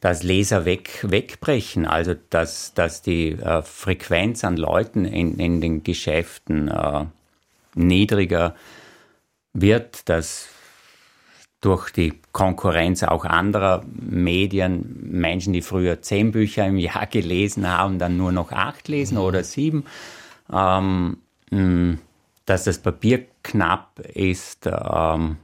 dass 0.00 0.22
Leser 0.22 0.64
weg, 0.64 1.04
wegbrechen, 1.08 1.86
also 1.86 2.14
dass, 2.30 2.74
dass 2.74 3.02
die 3.02 3.32
äh, 3.32 3.62
Frequenz 3.62 4.44
an 4.44 4.56
Leuten 4.56 5.04
in, 5.04 5.38
in 5.38 5.60
den 5.60 5.82
Geschäften 5.82 6.68
äh, 6.68 7.04
niedriger 7.74 8.54
wird, 9.52 10.08
dass 10.08 10.48
durch 11.60 11.90
die 11.90 12.12
Konkurrenz 12.32 13.02
auch 13.02 13.24
anderer 13.24 13.84
Medien 13.86 14.98
Menschen, 15.10 15.54
die 15.54 15.62
früher 15.62 16.02
zehn 16.02 16.30
Bücher 16.32 16.66
im 16.66 16.76
Jahr 16.76 17.06
gelesen 17.10 17.70
haben, 17.70 17.98
dann 17.98 18.16
nur 18.16 18.32
noch 18.32 18.52
acht 18.52 18.88
lesen 18.88 19.16
oder 19.16 19.42
sieben. 19.44 19.84
Ähm, 20.52 21.16
dass 22.46 22.64
das 22.64 22.78
Papier 22.78 23.26
knapp 23.42 24.00
ist, 24.00 24.66
ähm, 24.66 25.36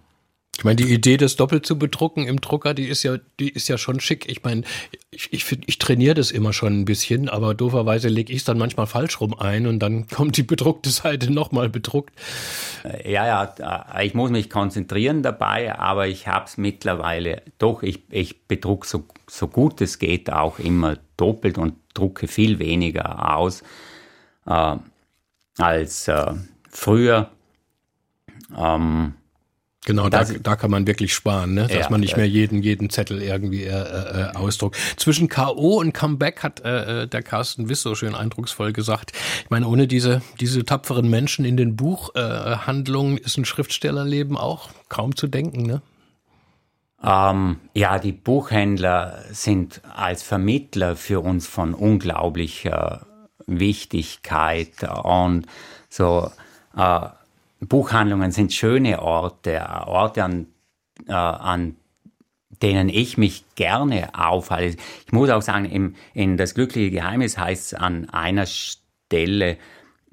ich 0.61 0.65
meine, 0.65 0.77
die 0.77 0.93
Idee, 0.93 1.17
das 1.17 1.37
doppelt 1.37 1.65
zu 1.65 1.79
bedrucken 1.79 2.27
im 2.27 2.43
Drucker, 2.43 2.75
die 2.75 2.87
ist 2.87 3.03
ja, 3.03 3.17
die 3.39 3.49
ist 3.49 3.69
ja 3.69 3.79
schon 3.79 3.99
schick. 3.99 4.29
Ich 4.29 4.45
meine, 4.45 4.65
ich, 5.11 5.33
ich, 5.33 5.51
ich 5.67 5.79
trainiere 5.79 6.13
das 6.13 6.31
immer 6.31 6.53
schon 6.53 6.81
ein 6.81 6.85
bisschen, 6.85 7.31
aber 7.31 7.55
dooferweise 7.55 8.09
lege 8.09 8.31
ich 8.31 8.41
es 8.41 8.45
dann 8.45 8.59
manchmal 8.59 8.87
falsch 8.87 9.23
rum 9.23 9.33
ein 9.39 9.67
und 9.67 9.79
dann 9.79 10.07
kommt 10.15 10.37
die 10.37 10.43
bedruckte 10.43 10.91
Seite 10.91 11.33
nochmal 11.33 11.71
bedruckt. 11.71 12.13
Äh, 12.85 13.11
ja, 13.11 13.27
ja, 13.27 13.95
äh, 13.97 14.07
ich 14.07 14.13
muss 14.13 14.31
mich 14.31 14.51
konzentrieren 14.51 15.23
dabei, 15.23 15.79
aber 15.79 16.09
ich 16.09 16.27
habe 16.27 16.45
es 16.45 16.59
mittlerweile 16.59 17.41
doch, 17.57 17.83
ich, 17.83 18.03
ich 18.11 18.43
bedruck 18.47 18.85
so, 18.85 19.05
so 19.31 19.49
gut 19.49 19.81
es 19.81 19.99
geht 19.99 20.31
auch 20.31 20.59
immer 20.59 20.99
doppelt 21.17 21.57
und 21.57 21.73
drucke 21.95 22.29
viel 22.29 22.59
weniger 22.59 23.35
aus 23.35 23.63
äh, 24.45 24.77
als 25.57 26.07
äh, 26.07 26.35
früher. 26.69 27.31
Ähm, 28.55 29.15
Genau, 29.87 30.11
da, 30.11 30.25
da 30.25 30.57
kann 30.57 30.71
man 30.71 30.87
wirklich 30.87 31.15
sparen, 31.15 31.55
ne? 31.55 31.63
dass 31.63 31.73
ja, 31.73 31.91
man 31.91 32.01
nicht 32.01 32.17
mehr 32.17 32.29
jeden, 32.29 32.63
jeden 32.63 32.91
Zettel 32.91 33.23
irgendwie 33.23 33.65
äh, 33.65 33.71
äh, 33.71 34.37
ausdruckt. 34.37 34.77
Zwischen 34.97 35.29
K.O. 35.29 35.81
und 35.81 35.95
Comeback 35.95 36.43
hat 36.43 36.61
äh, 36.61 37.05
äh, 37.05 37.07
der 37.07 37.23
Carsten 37.23 37.71
Wiss 37.71 37.81
so 37.81 37.95
schön 37.95 38.15
eindrucksvoll 38.15 38.75
gesagt. 38.75 39.13
Ich 39.43 39.49
meine, 39.49 39.67
ohne 39.67 39.87
diese, 39.87 40.21
diese 40.39 40.67
tapferen 40.67 41.09
Menschen 41.09 41.47
in 41.47 41.57
den 41.57 41.77
Buchhandlungen 41.77 43.17
äh, 43.17 43.21
ist 43.23 43.39
ein 43.39 43.47
Schriftstellerleben 43.47 44.37
auch 44.37 44.69
kaum 44.91 45.17
zu 45.17 45.29
denken. 45.29 45.63
Ne? 45.63 45.81
Ähm, 47.03 47.57
ja, 47.73 47.99
die 47.99 48.13
Buchhändler 48.13 49.25
sind 49.31 49.81
als 49.97 50.23
Vermittler 50.23 50.95
für 50.95 51.21
uns 51.21 51.47
von 51.47 51.73
unglaublicher 51.73 53.07
Wichtigkeit 53.47 54.73
und 55.03 55.47
so 55.89 56.31
äh, 56.77 57.01
Buchhandlungen 57.61 58.33
sind 58.33 58.53
schöne 58.53 59.03
Orte, 59.03 59.61
Orte, 59.87 60.25
an, 60.25 60.47
äh, 61.07 61.13
an 61.13 61.77
denen 62.63 62.89
ich 62.89 63.17
mich 63.17 63.45
gerne 63.55 64.11
aufhalte. 64.15 64.77
Ich 65.07 65.13
muss 65.13 65.31
auch 65.31 65.43
sagen, 65.43 65.65
im, 65.67 65.95
in 66.15 66.37
Das 66.37 66.55
glückliche 66.55 66.91
Geheimnis 66.91 67.39
heißt 67.39 67.73
es 67.73 67.75
an 67.75 68.09
einer 68.11 68.47
Stelle, 68.47 69.59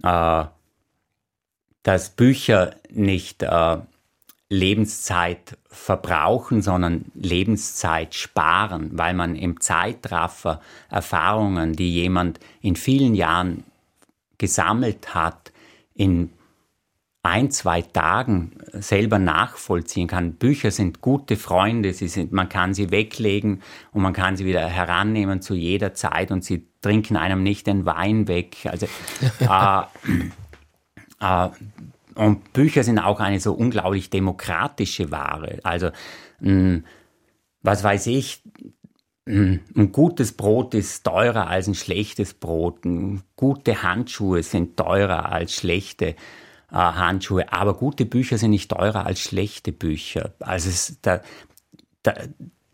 äh, 0.04 0.44
dass 1.84 2.10
Bücher 2.10 2.76
nicht 2.90 3.44
äh, 3.44 3.78
Lebenszeit 4.50 5.58
verbrauchen, 5.70 6.62
sondern 6.62 7.06
Lebenszeit 7.16 8.16
sparen, 8.16 8.92
weil 8.94 9.14
man 9.14 9.36
im 9.36 9.60
Zeitraffer 9.60 10.62
Erfahrungen, 10.90 11.74
die 11.74 11.94
jemand 11.94 12.40
in 12.62 12.76
vielen 12.76 13.14
Jahren 13.14 13.64
gesammelt 14.38 15.14
hat, 15.14 15.52
in 15.94 16.32
ein, 17.28 17.52
zwei 17.52 17.82
Tagen 17.82 18.52
selber 18.72 19.20
nachvollziehen 19.20 20.08
kann. 20.08 20.34
Bücher 20.36 20.72
sind 20.72 21.02
gute 21.02 21.36
Freunde, 21.36 21.94
sie 21.94 22.08
sind, 22.08 22.32
man 22.32 22.48
kann 22.48 22.74
sie 22.74 22.90
weglegen 22.90 23.62
und 23.92 24.02
man 24.02 24.14
kann 24.14 24.38
sie 24.38 24.46
wieder 24.46 24.68
herannehmen 24.68 25.42
zu 25.42 25.54
jeder 25.54 25.94
Zeit 25.94 26.32
und 26.32 26.44
sie 26.44 26.68
trinken 26.82 27.18
einem 27.18 27.44
nicht 27.44 27.68
den 27.68 27.86
Wein 27.86 28.28
weg. 28.28 28.66
Also, 28.66 28.88
äh, 29.40 29.84
äh, 31.20 31.50
und 32.16 32.54
Bücher 32.54 32.84
sind 32.84 33.00
auch 33.00 33.20
eine 33.20 33.40
so 33.40 33.54
unglaublich 33.54 34.10
demokratische 34.10 35.12
Ware. 35.12 35.60
Also, 35.64 35.90
mh, 36.40 36.82
was 37.62 37.84
weiß 37.84 38.08
ich, 38.08 38.42
ein 39.28 39.92
gutes 39.92 40.32
Brot 40.32 40.74
ist 40.74 41.04
teurer 41.04 41.48
als 41.48 41.68
ein 41.68 41.76
schlechtes 41.76 42.34
Brot. 42.34 42.84
Gute 43.36 43.84
Handschuhe 43.84 44.42
sind 44.42 44.78
teurer 44.78 45.30
als 45.30 45.54
schlechte 45.54 46.16
Handschuhe. 46.72 47.52
Aber 47.52 47.74
gute 47.76 48.06
Bücher 48.06 48.38
sind 48.38 48.52
nicht 48.52 48.70
teurer 48.70 49.06
als 49.06 49.20
schlechte 49.20 49.72
Bücher. 49.72 50.34
Also 50.40 50.70
es, 50.70 50.98
da, 51.02 51.22
da, 52.04 52.14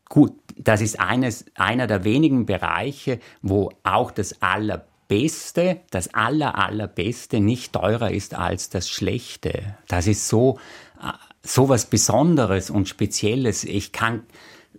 gut, 0.09 0.33
das 0.57 0.81
ist 0.81 0.99
eines, 0.99 1.45
einer 1.55 1.87
der 1.87 2.03
wenigen 2.03 2.45
Bereiche, 2.45 3.19
wo 3.41 3.71
auch 3.83 4.11
das 4.11 4.41
Allerbeste, 4.41 5.81
das 5.91 6.13
Aller, 6.13 6.57
Allerbeste 6.57 7.39
nicht 7.39 7.73
teurer 7.73 8.11
ist 8.11 8.35
als 8.35 8.69
das 8.69 8.89
Schlechte. 8.89 9.77
Das 9.87 10.07
ist 10.07 10.27
so, 10.27 10.59
äh, 11.01 11.11
so 11.43 11.69
was 11.69 11.85
Besonderes 11.85 12.69
und 12.69 12.89
Spezielles. 12.89 13.63
Ich 13.63 13.91
kann 13.91 14.23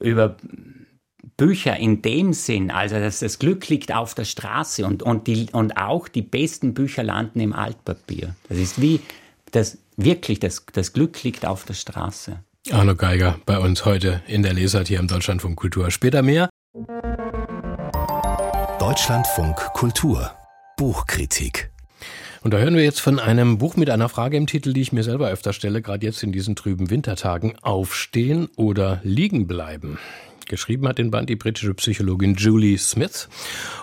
über 0.01 0.37
Bücher 1.37 1.77
in 1.77 2.03
dem 2.03 2.33
Sinn, 2.33 2.71
also 2.71 2.97
dass 2.97 3.21
das 3.21 3.39
Glück 3.39 3.69
liegt 3.69 3.93
auf 3.95 4.15
der 4.15 4.25
Straße 4.25 4.85
und, 4.87 5.03
und, 5.03 5.27
die, 5.27 5.47
und 5.53 5.77
auch 5.77 6.09
die 6.09 6.23
besten 6.23 6.75
Bücher 6.75 7.03
landen 7.03 7.41
im 7.41 7.53
Altpapier. 7.53 8.35
Das 8.49 8.59
ist 8.59 8.81
wie 8.81 9.01
das 9.53 9.79
wirklich, 9.97 10.41
das, 10.41 10.65
das 10.73 10.93
Glück 10.93 11.23
liegt 11.23 11.47
auf 11.47 11.65
der 11.65 11.75
Straße. 11.75 12.41
Arno 12.71 12.95
Geiger 12.97 13.39
bei 13.47 13.59
uns 13.59 13.85
heute 13.85 14.23
in 14.27 14.43
der 14.43 14.55
Lesart 14.55 14.89
hier 14.89 14.99
im 14.99 15.09
Deutschlandfunk 15.09 15.57
Kultur. 15.57 15.91
Später 15.91 16.23
mehr. 16.23 16.49
Deutschlandfunk 18.79 19.57
Kultur 19.75 20.31
Buchkritik 20.77 21.71
und 22.45 22.53
da 22.53 22.59
hören 22.59 22.77
wir 22.77 22.85
jetzt 22.85 23.01
von 23.01 23.19
einem 23.19 23.57
Buch 23.57 23.77
mit 23.77 23.89
einer 23.89 24.11
Frage 24.11 24.37
im 24.37 24.47
Titel, 24.47 24.75
die 24.75 24.83
ich 24.83 24.93
mir 24.93 25.03
selber 25.03 25.31
öfter 25.31 25.55
stelle, 25.55 25.81
gerade 25.81 26.05
jetzt 26.05 26.23
in 26.23 26.31
diesen 26.31 26.55
trüben 26.55 26.91
Wintertagen. 26.91 27.55
Aufstehen 27.63 28.51
oder 28.57 29.01
liegen 29.03 29.47
bleiben? 29.47 29.99
Geschrieben 30.47 30.87
hat 30.89 30.99
den 30.99 31.11
Band 31.11 31.29
die 31.29 31.37
britische 31.37 31.75
Psychologin 31.75 32.35
Julie 32.35 32.79
Smith 32.79 33.29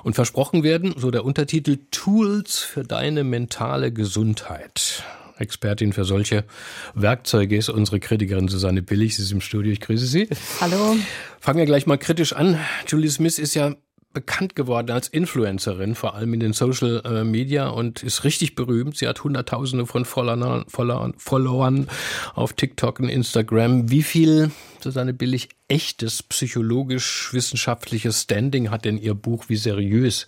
und 0.04 0.14
versprochen 0.14 0.64
werden, 0.64 0.94
so 0.98 1.12
der 1.12 1.26
Untertitel 1.26 1.80
Tools 1.92 2.60
für 2.60 2.84
deine 2.84 3.24
mentale 3.24 3.92
Gesundheit. 3.92 5.04
Expertin 5.38 5.92
für 5.92 6.06
solche 6.06 6.46
Werkzeuge 6.94 7.58
ist 7.58 7.70
unsere 7.70 8.00
Kritikerin 8.00 8.48
Susanne 8.48 8.82
Billig. 8.82 9.16
Sie 9.16 9.24
ist 9.24 9.32
im 9.32 9.42
Studio. 9.42 9.72
Ich 9.72 9.82
grüße 9.82 10.06
Sie. 10.06 10.30
Hallo. 10.62 10.96
Fangen 11.40 11.60
wir 11.60 11.66
gleich 11.66 11.88
mal 11.88 11.98
kritisch 11.98 12.34
an. 12.34 12.60
Julie 12.88 13.10
Smith 13.10 13.40
ist 13.40 13.56
ja 13.56 13.76
bekannt 14.14 14.56
geworden 14.56 14.92
als 14.92 15.08
Influencerin, 15.08 15.96
vor 15.96 16.16
allem 16.16 16.34
in 16.34 16.40
den 16.40 16.54
Social 16.54 17.02
äh, 17.06 17.24
Media 17.24 17.70
und 17.70 18.04
ist 18.04 18.24
richtig 18.24 18.56
berühmt. 18.56 18.98
Sie 18.98 19.08
hat 19.08 19.24
Hunderttausende 19.24 19.86
von 19.86 20.06
Followern, 20.06 20.66
Followern, 20.68 21.14
Followern 21.18 21.88
auf 22.34 22.54
TikTok 22.54 23.00
und 23.00 23.10
Instagram. 23.10 23.90
Wie 23.90 24.04
viel, 24.04 24.52
Susanne 24.82 25.14
Billig, 25.14 25.50
echtes 25.68 26.24
psychologisch-wissenschaftliches 26.24 28.24
Standing 28.24 28.72
hat 28.72 28.86
denn 28.86 28.98
Ihr 28.98 29.14
Buch? 29.14 29.46
Wie 29.48 29.58
seriös 29.58 30.28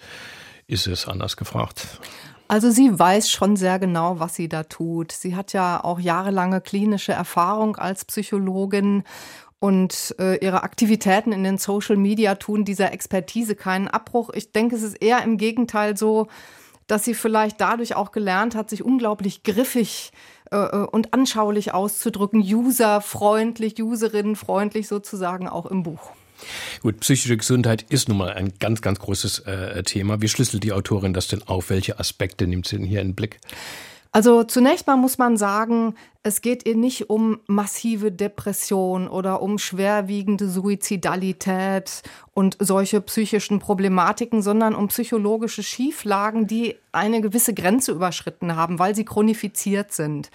ist 0.68 0.88
es, 0.88 1.08
anders 1.08 1.38
gefragt? 1.38 2.00
Also 2.48 2.70
sie 2.70 3.00
weiß 3.00 3.32
schon 3.32 3.56
sehr 3.56 3.80
genau, 3.80 4.20
was 4.20 4.36
sie 4.36 4.50
da 4.50 4.64
tut. 4.64 5.12
Sie 5.12 5.36
hat 5.36 5.54
ja 5.54 5.84
auch 5.84 6.00
jahrelange 6.00 6.62
klinische 6.62 7.14
Erfahrung 7.14 7.78
als 7.78 8.06
Psychologin 8.06 9.04
und 9.64 10.14
äh, 10.20 10.36
ihre 10.44 10.64
Aktivitäten 10.64 11.32
in 11.32 11.46
den 11.46 11.58
Social 11.58 11.96
Media 11.96 12.36
tun 12.36 12.66
dieser 12.66 12.92
Expertise 12.92 13.56
keinen 13.56 13.88
Abbruch. 13.88 14.30
Ich 14.34 14.52
denke, 14.52 14.76
es 14.76 14.84
ist 14.84 15.02
eher 15.02 15.24
im 15.24 15.38
Gegenteil 15.38 15.96
so, 15.96 16.28
dass 16.88 17.06
sie 17.06 17.14
vielleicht 17.14 17.62
dadurch 17.62 17.96
auch 17.96 18.12
gelernt 18.12 18.56
hat, 18.56 18.70
sich 18.70 18.84
unglaublich 18.84 19.44
griffig 19.44 20.12
äh, 20.52 20.58
äh 20.58 20.86
und 20.92 21.14
anschaulich 21.14 21.74
auszudrücken, 21.74 22.42
userfreundlich, 22.42 23.82
userinnenfreundlich 23.82 24.90
sozusagen 24.90 25.48
auch 25.48 25.68
im 25.68 25.84
Buch. 25.84 26.12
Gut, 26.82 27.00
psychische 27.00 27.38
Gesundheit 27.38 27.84
ist 27.84 28.10
nun 28.10 28.18
mal 28.18 28.34
ein 28.34 28.52
ganz, 28.60 28.82
ganz 28.82 29.00
großes 29.00 29.40
äh, 29.48 29.82
Thema. 29.84 30.22
Wie 30.22 30.28
schlüsselt 30.28 30.66
die 30.66 30.74
Autorin 30.74 31.14
das 31.14 31.30
denn 31.30 31.42
auf? 31.44 31.70
Welche 31.70 32.02
Aspekte 32.02 32.48
nimmt 32.48 32.68
sie 32.68 32.76
denn 32.76 32.86
hier 32.86 33.00
in 33.00 33.12
den 33.12 33.16
Blick? 33.16 33.40
Also 34.16 34.44
zunächst 34.44 34.86
mal 34.86 34.96
muss 34.96 35.18
man 35.18 35.38
sagen, 35.38 35.96
es 36.22 36.42
geht 36.42 36.68
ihr 36.68 36.76
nicht 36.76 37.10
um 37.10 37.40
massive 37.48 38.12
Depression 38.12 39.08
oder 39.08 39.42
um 39.42 39.58
schwerwiegende 39.58 40.48
Suizidalität 40.48 42.04
und 42.36 42.56
solche 42.60 43.02
psychischen 43.02 43.58
Problematiken, 43.58 44.44
sondern 44.44 44.76
um 44.76 44.90
psychologische 44.90 45.64
Schieflagen, 45.64 46.46
die 46.46 46.76
eine 46.92 47.22
gewisse 47.22 47.56
Grenze 47.56 47.92
überschritten 47.92 48.56
haben, 48.56 48.78
weil 48.78 48.94
sie 48.94 49.04
chronifiziert 49.04 49.92
sind. 49.92 50.30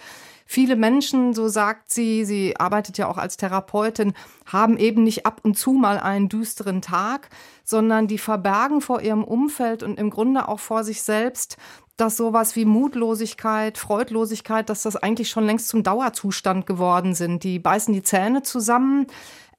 Viele 0.45 0.75
Menschen, 0.75 1.33
so 1.33 1.47
sagt 1.47 1.93
sie, 1.93 2.25
sie 2.25 2.57
arbeitet 2.57 2.97
ja 2.97 3.07
auch 3.07 3.17
als 3.17 3.37
Therapeutin, 3.37 4.13
haben 4.45 4.77
eben 4.77 5.03
nicht 5.03 5.25
ab 5.25 5.39
und 5.43 5.57
zu 5.57 5.71
mal 5.71 5.99
einen 5.99 6.27
düsteren 6.27 6.81
Tag, 6.81 7.29
sondern 7.63 8.07
die 8.07 8.17
verbergen 8.17 8.81
vor 8.81 9.01
ihrem 9.01 9.23
Umfeld 9.23 9.83
und 9.83 9.97
im 9.99 10.09
Grunde 10.09 10.49
auch 10.49 10.59
vor 10.59 10.83
sich 10.83 11.01
selbst 11.01 11.57
dass 11.99 12.17
sowas 12.17 12.55
wie 12.55 12.65
Mutlosigkeit, 12.65 13.77
Freudlosigkeit, 13.77 14.69
dass 14.69 14.83
das 14.83 14.95
eigentlich 14.95 15.29
schon 15.29 15.45
längst 15.45 15.67
zum 15.67 15.83
Dauerzustand 15.83 16.65
geworden 16.65 17.13
sind. 17.13 17.43
Die 17.43 17.59
beißen 17.59 17.93
die 17.93 18.03
Zähne 18.03 18.41
zusammen, 18.41 19.07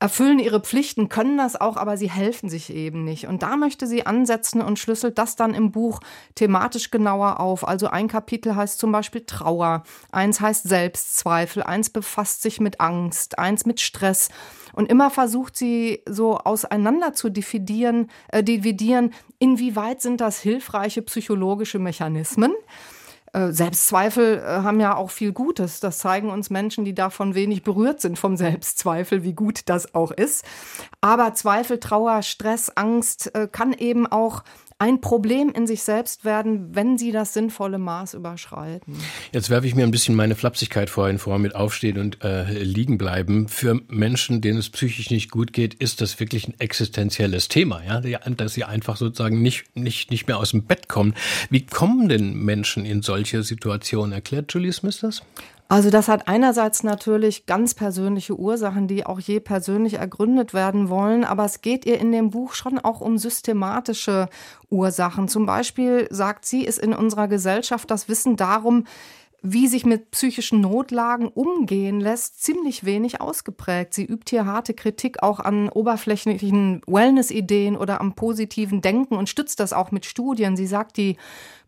erfüllen 0.00 0.38
ihre 0.38 0.60
Pflichten, 0.60 1.10
können 1.10 1.36
das 1.36 1.60
auch, 1.60 1.76
aber 1.76 1.98
sie 1.98 2.10
helfen 2.10 2.48
sich 2.48 2.74
eben 2.74 3.04
nicht. 3.04 3.26
Und 3.26 3.42
da 3.42 3.56
möchte 3.56 3.86
sie 3.86 4.06
ansetzen 4.06 4.62
und 4.62 4.78
schlüsselt 4.78 5.18
das 5.18 5.36
dann 5.36 5.52
im 5.52 5.70
Buch 5.70 6.00
thematisch 6.34 6.90
genauer 6.90 7.38
auf. 7.38 7.68
Also 7.68 7.88
ein 7.88 8.08
Kapitel 8.08 8.56
heißt 8.56 8.78
zum 8.78 8.92
Beispiel 8.92 9.26
Trauer, 9.26 9.82
eins 10.10 10.40
heißt 10.40 10.66
Selbstzweifel, 10.66 11.62
eins 11.62 11.90
befasst 11.90 12.40
sich 12.40 12.60
mit 12.60 12.80
Angst, 12.80 13.38
eins 13.38 13.66
mit 13.66 13.78
Stress. 13.78 14.30
Und 14.72 14.90
immer 14.90 15.10
versucht 15.10 15.54
sie 15.54 16.02
so 16.08 16.38
auseinander 16.38 17.12
zu 17.12 17.28
dividieren, 17.28 18.10
äh, 18.28 18.42
dividieren, 18.42 19.12
inwieweit 19.38 20.00
sind 20.00 20.22
das 20.22 20.40
hilfreiche 20.40 21.02
psychologische 21.02 21.78
Mechanismen. 21.78 22.52
Äh, 23.32 23.52
Selbstzweifel 23.52 24.38
äh, 24.38 24.62
haben 24.62 24.80
ja 24.80 24.96
auch 24.96 25.10
viel 25.10 25.32
Gutes. 25.32 25.80
Das 25.80 25.98
zeigen 25.98 26.30
uns 26.30 26.50
Menschen, 26.50 26.84
die 26.84 26.94
davon 26.94 27.34
wenig 27.34 27.62
berührt 27.62 28.00
sind 28.00 28.18
vom 28.18 28.36
Selbstzweifel, 28.36 29.22
wie 29.22 29.34
gut 29.34 29.62
das 29.66 29.94
auch 29.94 30.10
ist. 30.10 30.44
Aber 31.00 31.34
Zweifel, 31.34 31.78
Trauer, 31.78 32.22
Stress, 32.22 32.70
Angst 32.76 33.34
äh, 33.34 33.46
kann 33.50 33.72
eben 33.72 34.06
auch 34.06 34.42
ein 34.80 35.02
Problem 35.02 35.50
in 35.50 35.66
sich 35.66 35.82
selbst 35.82 36.24
werden, 36.24 36.74
wenn 36.74 36.96
sie 36.96 37.12
das 37.12 37.34
sinnvolle 37.34 37.78
Maß 37.78 38.14
überschreiten. 38.14 38.96
Jetzt 39.30 39.50
werfe 39.50 39.66
ich 39.66 39.74
mir 39.74 39.82
ein 39.82 39.90
bisschen 39.90 40.14
meine 40.14 40.34
Flapsigkeit 40.34 40.88
vorhin 40.88 41.18
vor 41.18 41.38
mit 41.38 41.54
Aufstehen 41.54 41.98
und 41.98 42.24
äh, 42.24 42.50
liegen 42.62 42.96
bleiben. 42.96 43.46
Für 43.48 43.78
Menschen, 43.88 44.40
denen 44.40 44.58
es 44.58 44.70
psychisch 44.70 45.10
nicht 45.10 45.30
gut 45.30 45.52
geht, 45.52 45.74
ist 45.74 46.00
das 46.00 46.18
wirklich 46.18 46.48
ein 46.48 46.54
existenzielles 46.58 47.48
Thema, 47.48 47.82
ja, 47.84 48.00
dass 48.00 48.54
sie 48.54 48.64
einfach 48.64 48.96
sozusagen 48.96 49.42
nicht, 49.42 49.76
nicht, 49.76 50.10
nicht 50.10 50.26
mehr 50.26 50.38
aus 50.38 50.52
dem 50.52 50.64
Bett 50.64 50.88
kommen. 50.88 51.14
Wie 51.50 51.66
kommen 51.66 52.08
denn 52.08 52.32
Menschen 52.32 52.86
in 52.86 53.02
solche 53.02 53.42
Situationen? 53.42 54.12
Erklärt 54.12 54.50
Julie 54.54 54.72
Smith 54.72 55.00
das? 55.00 55.22
Also 55.70 55.88
das 55.88 56.08
hat 56.08 56.26
einerseits 56.26 56.82
natürlich 56.82 57.46
ganz 57.46 57.74
persönliche 57.74 58.36
Ursachen, 58.36 58.88
die 58.88 59.06
auch 59.06 59.20
je 59.20 59.38
persönlich 59.38 59.94
ergründet 59.94 60.52
werden 60.52 60.88
wollen, 60.88 61.22
aber 61.22 61.44
es 61.44 61.60
geht 61.60 61.86
ihr 61.86 62.00
in 62.00 62.10
dem 62.10 62.30
Buch 62.30 62.54
schon 62.54 62.80
auch 62.80 63.00
um 63.00 63.18
systematische 63.18 64.28
Ursachen. 64.68 65.28
Zum 65.28 65.46
Beispiel 65.46 66.08
sagt 66.10 66.44
sie, 66.44 66.64
ist 66.64 66.80
in 66.80 66.92
unserer 66.92 67.28
Gesellschaft 67.28 67.88
das 67.88 68.08
Wissen 68.08 68.34
darum, 68.34 68.84
wie 69.42 69.68
sich 69.68 69.86
mit 69.86 70.10
psychischen 70.10 70.60
Notlagen 70.60 71.28
umgehen 71.28 72.00
lässt, 72.00 72.42
ziemlich 72.42 72.84
wenig 72.84 73.20
ausgeprägt. 73.20 73.94
Sie 73.94 74.04
übt 74.04 74.28
hier 74.28 74.46
harte 74.46 74.74
Kritik 74.74 75.22
auch 75.22 75.38
an 75.38 75.68
oberflächlichen 75.68 76.82
Wellness-Ideen 76.88 77.76
oder 77.76 78.00
am 78.00 78.14
positiven 78.14 78.82
Denken 78.82 79.14
und 79.14 79.28
stützt 79.28 79.60
das 79.60 79.72
auch 79.72 79.92
mit 79.92 80.04
Studien. 80.04 80.56
Sie 80.56 80.66
sagt, 80.66 80.96
die 80.96 81.16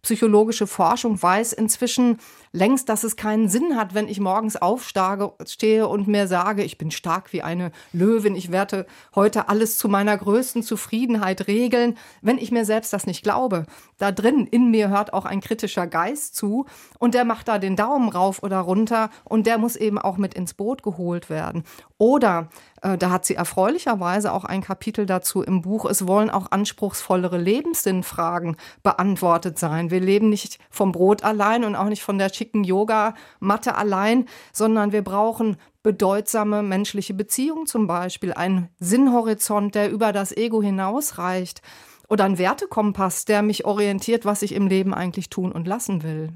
psychologische 0.02 0.66
Forschung 0.66 1.22
weiß 1.22 1.52
inzwischen 1.52 2.18
längst, 2.52 2.88
dass 2.88 3.02
es 3.02 3.16
keinen 3.16 3.48
Sinn 3.48 3.76
hat, 3.76 3.94
wenn 3.94 4.08
ich 4.08 4.20
morgens 4.20 4.56
aufstehe 4.56 5.88
und 5.88 6.06
mir 6.06 6.28
sage, 6.28 6.62
ich 6.62 6.78
bin 6.78 6.90
stark 6.90 7.32
wie 7.32 7.42
eine 7.42 7.72
Löwin, 7.92 8.36
ich 8.36 8.52
werde 8.52 8.86
heute 9.14 9.48
alles 9.48 9.78
zu 9.78 9.88
meiner 9.88 10.16
größten 10.16 10.62
Zufriedenheit 10.62 11.46
regeln, 11.46 11.96
wenn 12.20 12.38
ich 12.38 12.52
mir 12.52 12.64
selbst 12.64 12.92
das 12.92 13.06
nicht 13.06 13.22
glaube. 13.22 13.66
Da 13.98 14.12
drin 14.12 14.46
in 14.46 14.70
mir 14.70 14.90
hört 14.90 15.14
auch 15.14 15.24
ein 15.24 15.40
kritischer 15.40 15.86
Geist 15.86 16.36
zu 16.36 16.66
und 16.98 17.14
der 17.14 17.24
macht 17.24 17.48
da 17.48 17.58
den 17.58 17.76
Daumen 17.76 18.10
rauf 18.10 18.42
oder 18.42 18.58
runter 18.58 19.10
und 19.24 19.46
der 19.46 19.58
muss 19.58 19.76
eben 19.76 19.98
auch 19.98 20.18
mit 20.18 20.34
ins 20.34 20.54
Boot 20.54 20.82
geholt 20.82 21.30
werden. 21.30 21.64
Oder 21.96 22.48
äh, 22.82 22.98
da 22.98 23.10
hat 23.10 23.24
sie 23.24 23.36
erfreulicherweise 23.36 24.32
auch 24.32 24.44
ein 24.44 24.60
Kapitel 24.60 25.06
dazu 25.06 25.42
im 25.42 25.62
Buch. 25.62 25.84
Es 25.84 26.06
wollen 26.06 26.30
auch 26.30 26.50
anspruchsvollere 26.50 27.38
Lebenssinnfragen 27.38 28.56
beantwortet 28.82 29.58
sein. 29.58 29.90
Wir 29.90 30.00
leben 30.00 30.28
nicht 30.28 30.58
vom 30.68 30.90
Brot 30.90 31.22
allein 31.22 31.64
und 31.64 31.76
auch 31.76 31.88
nicht 31.88 32.02
von 32.02 32.18
der 32.18 32.32
schicken 32.42 32.64
Yoga-Matte 32.64 33.76
allein, 33.76 34.26
sondern 34.52 34.90
wir 34.90 35.02
brauchen 35.02 35.57
bedeutsame 35.85 36.62
menschliche 36.62 37.14
Beziehungen 37.14 37.66
zum 37.66 37.87
Beispiel, 37.87 38.33
einen 38.33 38.68
Sinnhorizont, 38.81 39.76
der 39.76 39.90
über 39.90 40.12
das 40.12 40.37
Ego 40.37 40.61
hinausreicht 40.61 41.62
oder 42.09 42.24
ein 42.24 42.38
Wertekompass, 42.38 43.24
der 43.26 43.42
mich 43.42 43.64
orientiert, 43.64 44.24
was 44.24 44.42
ich 44.42 44.55
im 44.55 44.66
Leben 44.66 44.92
eigentlich 44.92 45.31
tun 45.31 45.52
und 45.52 45.68
lassen 45.68 46.02
will. 46.02 46.31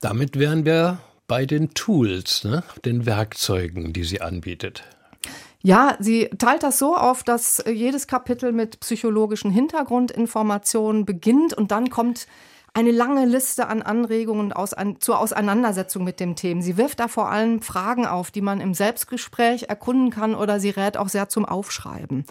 Damit 0.00 0.36
wären 0.36 0.64
wir 0.64 0.98
bei 1.28 1.46
den 1.46 1.74
Tools, 1.74 2.42
ne? 2.42 2.64
den 2.84 3.06
Werkzeugen, 3.06 3.92
die 3.92 4.04
sie 4.04 4.20
anbietet. 4.20 4.82
Ja, 5.62 5.96
sie 6.00 6.28
teilt 6.38 6.64
das 6.64 6.80
so 6.80 6.96
auf, 6.96 7.22
dass 7.22 7.62
jedes 7.72 8.08
Kapitel 8.08 8.50
mit 8.50 8.80
psychologischen 8.80 9.52
Hintergrundinformationen 9.52 11.04
beginnt 11.04 11.54
und 11.54 11.70
dann 11.70 11.88
kommt 11.88 12.26
eine 12.74 12.90
lange 12.90 13.26
Liste 13.26 13.68
an 13.68 13.82
Anregungen 13.82 14.52
aus, 14.52 14.72
an, 14.72 15.00
zur 15.00 15.18
Auseinandersetzung 15.18 16.04
mit 16.04 16.20
dem 16.20 16.36
Thema. 16.36 16.62
Sie 16.62 16.76
wirft 16.76 17.00
da 17.00 17.08
vor 17.08 17.30
allem 17.30 17.60
Fragen 17.60 18.06
auf, 18.06 18.30
die 18.30 18.40
man 18.40 18.60
im 18.60 18.74
Selbstgespräch 18.74 19.64
erkunden 19.68 20.10
kann 20.10 20.34
oder 20.34 20.58
sie 20.58 20.70
rät 20.70 20.96
auch 20.96 21.08
sehr 21.08 21.28
zum 21.28 21.44
Aufschreiben 21.44 22.24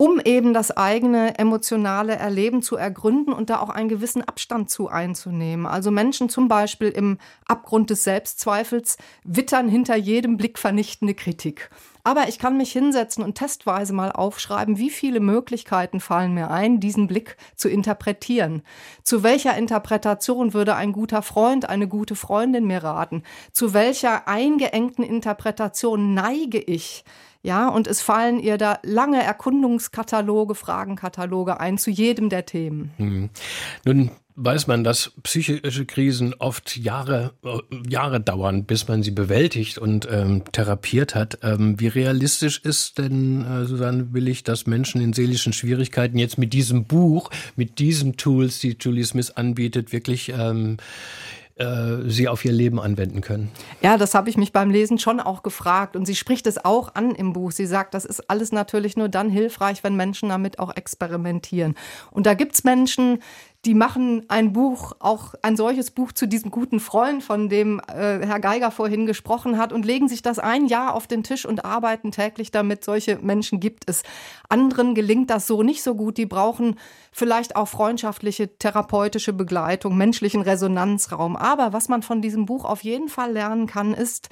um 0.00 0.18
eben 0.18 0.54
das 0.54 0.74
eigene 0.74 1.38
emotionale 1.38 2.16
Erleben 2.16 2.62
zu 2.62 2.74
ergründen 2.74 3.34
und 3.34 3.50
da 3.50 3.60
auch 3.60 3.68
einen 3.68 3.90
gewissen 3.90 4.26
Abstand 4.26 4.70
zu 4.70 4.88
einzunehmen. 4.88 5.66
Also 5.66 5.90
Menschen 5.90 6.30
zum 6.30 6.48
Beispiel 6.48 6.88
im 6.88 7.18
Abgrund 7.46 7.90
des 7.90 8.04
Selbstzweifels 8.04 8.96
wittern 9.24 9.68
hinter 9.68 9.96
jedem 9.96 10.38
Blick 10.38 10.58
vernichtende 10.58 11.12
Kritik. 11.12 11.68
Aber 12.10 12.28
ich 12.28 12.40
kann 12.40 12.56
mich 12.56 12.72
hinsetzen 12.72 13.22
und 13.22 13.36
testweise 13.36 13.92
mal 13.92 14.10
aufschreiben, 14.10 14.78
wie 14.78 14.90
viele 14.90 15.20
Möglichkeiten 15.20 16.00
fallen 16.00 16.34
mir 16.34 16.50
ein, 16.50 16.80
diesen 16.80 17.06
Blick 17.06 17.36
zu 17.54 17.68
interpretieren. 17.68 18.62
Zu 19.04 19.22
welcher 19.22 19.56
Interpretation 19.56 20.52
würde 20.52 20.74
ein 20.74 20.90
guter 20.90 21.22
Freund, 21.22 21.68
eine 21.68 21.86
gute 21.86 22.16
Freundin 22.16 22.66
mir 22.66 22.82
raten? 22.82 23.22
Zu 23.52 23.74
welcher 23.74 24.26
eingeengten 24.26 25.04
Interpretation 25.04 26.12
neige 26.12 26.58
ich? 26.58 27.04
Ja, 27.42 27.68
und 27.68 27.86
es 27.86 28.02
fallen 28.02 28.40
ihr 28.40 28.58
da 28.58 28.80
lange 28.82 29.22
Erkundungskataloge, 29.22 30.56
Fragenkataloge 30.56 31.60
ein 31.60 31.78
zu 31.78 31.92
jedem 31.92 32.28
der 32.28 32.44
Themen. 32.44 32.92
Mhm. 32.98 33.30
Nun 33.84 34.10
weiß 34.42 34.66
man, 34.66 34.84
dass 34.84 35.12
psychische 35.22 35.86
Krisen 35.86 36.34
oft 36.38 36.76
Jahre, 36.76 37.32
äh, 37.44 37.58
Jahre 37.88 38.20
dauern, 38.20 38.64
bis 38.64 38.88
man 38.88 39.02
sie 39.02 39.10
bewältigt 39.10 39.78
und 39.78 40.08
ähm, 40.10 40.44
therapiert 40.52 41.14
hat. 41.14 41.38
Ähm, 41.42 41.78
wie 41.78 41.88
realistisch 41.88 42.58
ist 42.58 42.98
denn, 42.98 43.44
äh, 43.44 43.66
Susanne 43.66 44.12
Willig, 44.12 44.42
dass 44.42 44.66
Menschen 44.66 45.00
in 45.00 45.12
seelischen 45.12 45.52
Schwierigkeiten 45.52 46.18
jetzt 46.18 46.38
mit 46.38 46.52
diesem 46.52 46.84
Buch, 46.84 47.30
mit 47.56 47.78
diesen 47.78 48.16
Tools, 48.16 48.60
die 48.60 48.76
Julie 48.80 49.04
Smith 49.04 49.30
anbietet, 49.32 49.92
wirklich 49.92 50.32
ähm, 50.36 50.78
äh, 51.60 52.08
sie 52.08 52.26
auf 52.26 52.42
ihr 52.46 52.52
Leben 52.52 52.80
anwenden 52.80 53.20
können? 53.20 53.50
Ja, 53.82 53.98
das 53.98 54.14
habe 54.14 54.30
ich 54.30 54.38
mich 54.38 54.50
beim 54.50 54.70
Lesen 54.70 54.98
schon 54.98 55.20
auch 55.20 55.42
gefragt. 55.42 55.94
Und 55.94 56.06
sie 56.06 56.16
spricht 56.16 56.46
es 56.46 56.64
auch 56.64 56.94
an 56.94 57.14
im 57.14 57.34
Buch. 57.34 57.52
Sie 57.52 57.66
sagt, 57.66 57.92
das 57.92 58.06
ist 58.06 58.30
alles 58.30 58.50
natürlich 58.50 58.96
nur 58.96 59.10
dann 59.10 59.28
hilfreich, 59.28 59.84
wenn 59.84 59.94
Menschen 59.94 60.30
damit 60.30 60.58
auch 60.58 60.74
experimentieren. 60.74 61.74
Und 62.10 62.24
da 62.24 62.32
gibt 62.32 62.54
es 62.54 62.64
Menschen, 62.64 63.18
die 63.66 63.74
machen 63.74 64.24
ein 64.28 64.54
Buch, 64.54 64.92
auch 65.00 65.34
ein 65.42 65.54
solches 65.54 65.90
Buch 65.90 66.12
zu 66.12 66.26
diesem 66.26 66.50
guten 66.50 66.80
Freund, 66.80 67.22
von 67.22 67.50
dem 67.50 67.78
äh, 67.88 68.24
Herr 68.26 68.40
Geiger 68.40 68.70
vorhin 68.70 69.04
gesprochen 69.04 69.58
hat, 69.58 69.72
und 69.72 69.84
legen 69.84 70.08
sich 70.08 70.22
das 70.22 70.38
ein 70.38 70.66
Jahr 70.66 70.94
auf 70.94 71.06
den 71.06 71.22
Tisch 71.22 71.44
und 71.44 71.64
arbeiten 71.64 72.10
täglich 72.10 72.50
damit. 72.50 72.84
Solche 72.84 73.18
Menschen 73.18 73.60
gibt 73.60 73.84
es. 73.88 74.02
Anderen 74.48 74.94
gelingt 74.94 75.28
das 75.28 75.46
so 75.46 75.62
nicht 75.62 75.82
so 75.82 75.94
gut. 75.94 76.16
Die 76.16 76.24
brauchen 76.24 76.76
vielleicht 77.12 77.54
auch 77.54 77.68
freundschaftliche, 77.68 78.56
therapeutische 78.56 79.34
Begleitung, 79.34 79.94
menschlichen 79.94 80.40
Resonanzraum. 80.40 81.36
Aber 81.36 81.74
was 81.74 81.90
man 81.90 82.02
von 82.02 82.22
diesem 82.22 82.46
Buch 82.46 82.64
auf 82.64 82.82
jeden 82.82 83.08
Fall 83.08 83.32
lernen 83.32 83.66
kann, 83.66 83.92
ist, 83.92 84.30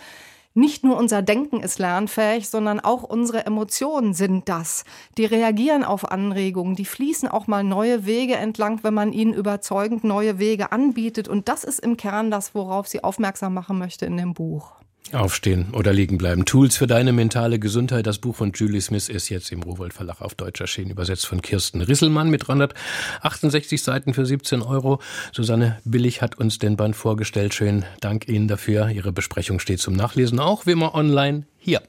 nicht 0.55 0.83
nur 0.83 0.97
unser 0.97 1.23
Denken 1.23 1.61
ist 1.61 1.79
lernfähig, 1.79 2.49
sondern 2.49 2.81
auch 2.81 3.03
unsere 3.03 3.47
Emotionen 3.47 4.13
sind 4.15 4.49
das. 4.49 4.85
Die 5.17 5.25
reagieren 5.25 5.85
auf 5.85 6.11
Anregungen, 6.11 6.75
die 6.75 6.85
fließen 6.85 7.29
auch 7.29 7.47
mal 7.47 7.63
neue 7.63 8.07
Wege 8.07 8.35
entlang, 8.35 8.83
wenn 8.83 8.95
man 8.95 9.13
ihnen 9.13 9.35
überzeugend 9.35 10.05
neue 10.05 10.39
Wege 10.39 10.73
anbietet. 10.73 11.29
Und 11.29 11.49
das 11.49 11.65
ist 11.65 11.79
im 11.79 11.97
Kern 11.97 12.31
das, 12.31 12.55
worauf 12.55 12.89
sie 12.89 13.05
aufmerksam 13.05 13.55
machen 13.55 13.79
möchte 13.79 14.07
in 14.07 14.17
dem 14.17 14.35
Buch. 14.35 14.73
Aufstehen 15.14 15.68
oder 15.73 15.92
liegen 15.92 16.18
bleiben. 16.18 16.44
Tools 16.44 16.77
für 16.77 16.87
deine 16.87 17.12
mentale 17.12 17.59
Gesundheit. 17.59 18.07
Das 18.07 18.18
Buch 18.18 18.37
von 18.37 18.53
Julie 18.53 18.81
Smith 18.81 19.09
ist 19.09 19.29
jetzt 19.29 19.53
im 19.53 19.62
Rowold 19.62 19.92
Verlag 19.92 20.21
auf 20.21 20.35
Deutsch 20.35 20.61
erschienen, 20.61 20.90
übersetzt 20.90 21.27
von 21.27 21.42
Kirsten 21.42 21.81
Risselmann 21.81 22.31
mit 22.31 22.47
368 22.47 23.83
Seiten 23.83 24.14
für 24.14 24.27
17 24.27 24.62
Euro. 24.62 25.01
Susanne 25.33 25.79
Billig 25.85 26.23
hat 26.23 26.38
uns 26.38 26.59
den 26.59 26.77
Band 26.77 26.97
vorgestellt. 26.97 27.55
Schön 27.55 27.85
Dank 28.01 28.29
Ihnen 28.29 28.49
dafür. 28.49 28.90
Ihre 28.90 29.12
Besprechung 29.12 29.61
steht 29.61 29.81
zum 29.81 29.94
Nachlesen 29.94 30.40
auch 30.40 30.66
wie 30.66 30.73
immer 30.73 30.94
online 30.94 31.47
hier. 31.59 31.83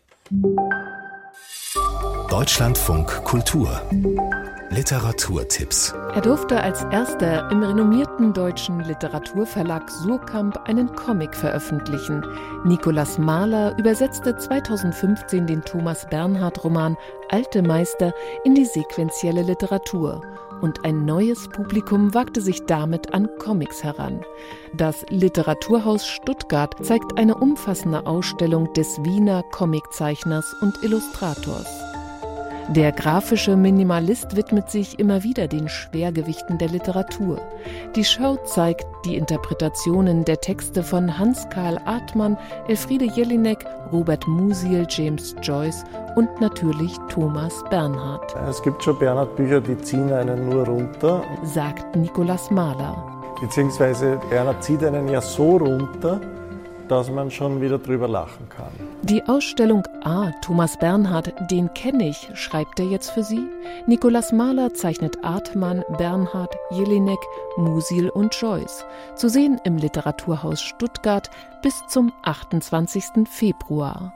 Deutschlandfunk 2.30 3.08
Kultur 3.24 3.82
Literaturtipps. 4.72 5.96
Er 6.14 6.22
durfte 6.22 6.62
als 6.62 6.84
erster 6.92 7.50
im 7.50 7.64
renommierten 7.64 8.34
deutschen 8.34 8.80
Literaturverlag 8.82 9.90
Surkamp 9.90 10.58
einen 10.70 10.96
Comic 10.96 11.36
veröffentlichen. 11.36 12.24
Nikolaus 12.66 13.18
Mahler 13.18 13.76
übersetzte 13.80 14.38
2015 14.38 15.48
den 15.48 15.64
Thomas 15.64 16.06
Bernhard-Roman 16.08 16.98
Alte 17.30 17.64
Meister 17.64 18.14
in 18.44 18.54
die 18.54 18.66
sequentielle 18.66 19.42
Literatur. 19.42 20.22
Und 20.62 20.86
ein 20.86 21.04
neues 21.04 21.48
Publikum 21.48 22.14
wagte 22.14 22.40
sich 22.40 22.64
damit 22.68 23.12
an 23.12 23.28
Comics 23.40 23.84
heran. 23.84 24.22
Das 24.76 25.04
Literaturhaus 25.10 26.06
Stuttgart 26.06 26.76
zeigt 26.86 27.18
eine 27.18 27.36
umfassende 27.36 28.06
Ausstellung 28.06 28.72
des 28.74 29.04
Wiener 29.04 29.42
Comiczeichners 29.52 30.56
und 30.62 30.84
Illustrators. 30.84 31.89
Der 32.76 32.92
grafische 32.92 33.58
Minimalist 33.58 34.36
widmet 34.36 34.70
sich 34.70 35.00
immer 35.00 35.24
wieder 35.24 35.48
den 35.48 35.68
Schwergewichten 35.68 36.60
der 36.60 36.68
Literatur. 36.68 37.42
Die 37.96 38.04
Show 38.04 38.38
zeigt 38.46 38.86
die 39.06 39.16
Interpretationen 39.16 40.24
der 40.24 40.40
Texte 40.40 40.84
von 40.84 41.18
Hans-Karl 41.18 41.80
Artmann, 41.86 42.38
Elfriede 42.68 43.06
Jelinek, 43.06 43.66
Robert 43.92 44.28
Musil, 44.28 44.86
James 44.88 45.36
Joyce 45.42 45.84
und 46.16 46.30
natürlich 46.40 46.96
Thomas 47.10 47.64
Bernhard. 47.72 48.36
Es 48.48 48.62
gibt 48.62 48.84
schon 48.84 49.00
Bernhard-Bücher, 49.00 49.62
die 49.62 49.78
ziehen 49.80 50.14
einen 50.14 50.48
nur 50.48 50.68
runter, 50.68 51.24
sagt 51.44 51.96
Nikolaus 51.96 52.52
Mahler. 52.52 53.04
Beziehungsweise 53.42 54.20
Bernhard 54.30 54.64
zieht 54.64 54.84
einen 54.84 55.08
ja 55.08 55.22
so 55.22 55.58
runter, 55.58 56.22
dass 56.92 57.10
man 57.10 57.32
schon 57.32 57.62
wieder 57.62 57.78
drüber 57.78 58.08
lachen 58.08 58.50
kann. 58.50 58.72
Die 59.04 59.24
Ausstellung 59.28 59.84
Ah, 60.04 60.32
Thomas 60.42 60.78
Bernhard, 60.78 61.34
den 61.52 61.74
kenne 61.74 62.10
ich, 62.10 62.30
schreibt 62.34 62.80
er 62.80 62.86
jetzt 62.86 63.12
für 63.12 63.24
Sie. 63.24 63.48
Nikolaus 63.86 64.32
Mahler 64.32 64.74
zeichnet 64.74 65.24
Artmann, 65.24 65.84
Bernhard, 65.98 66.56
Jelinek, 66.72 67.20
Musil 67.58 68.10
und 68.10 68.34
Joyce. 68.36 68.86
Zu 69.16 69.30
sehen 69.30 69.60
im 69.64 69.78
Literaturhaus 69.78 70.62
Stuttgart 70.62 71.30
bis 71.62 71.76
zum 71.88 72.12
28. 72.24 73.28
Februar. 73.30 74.14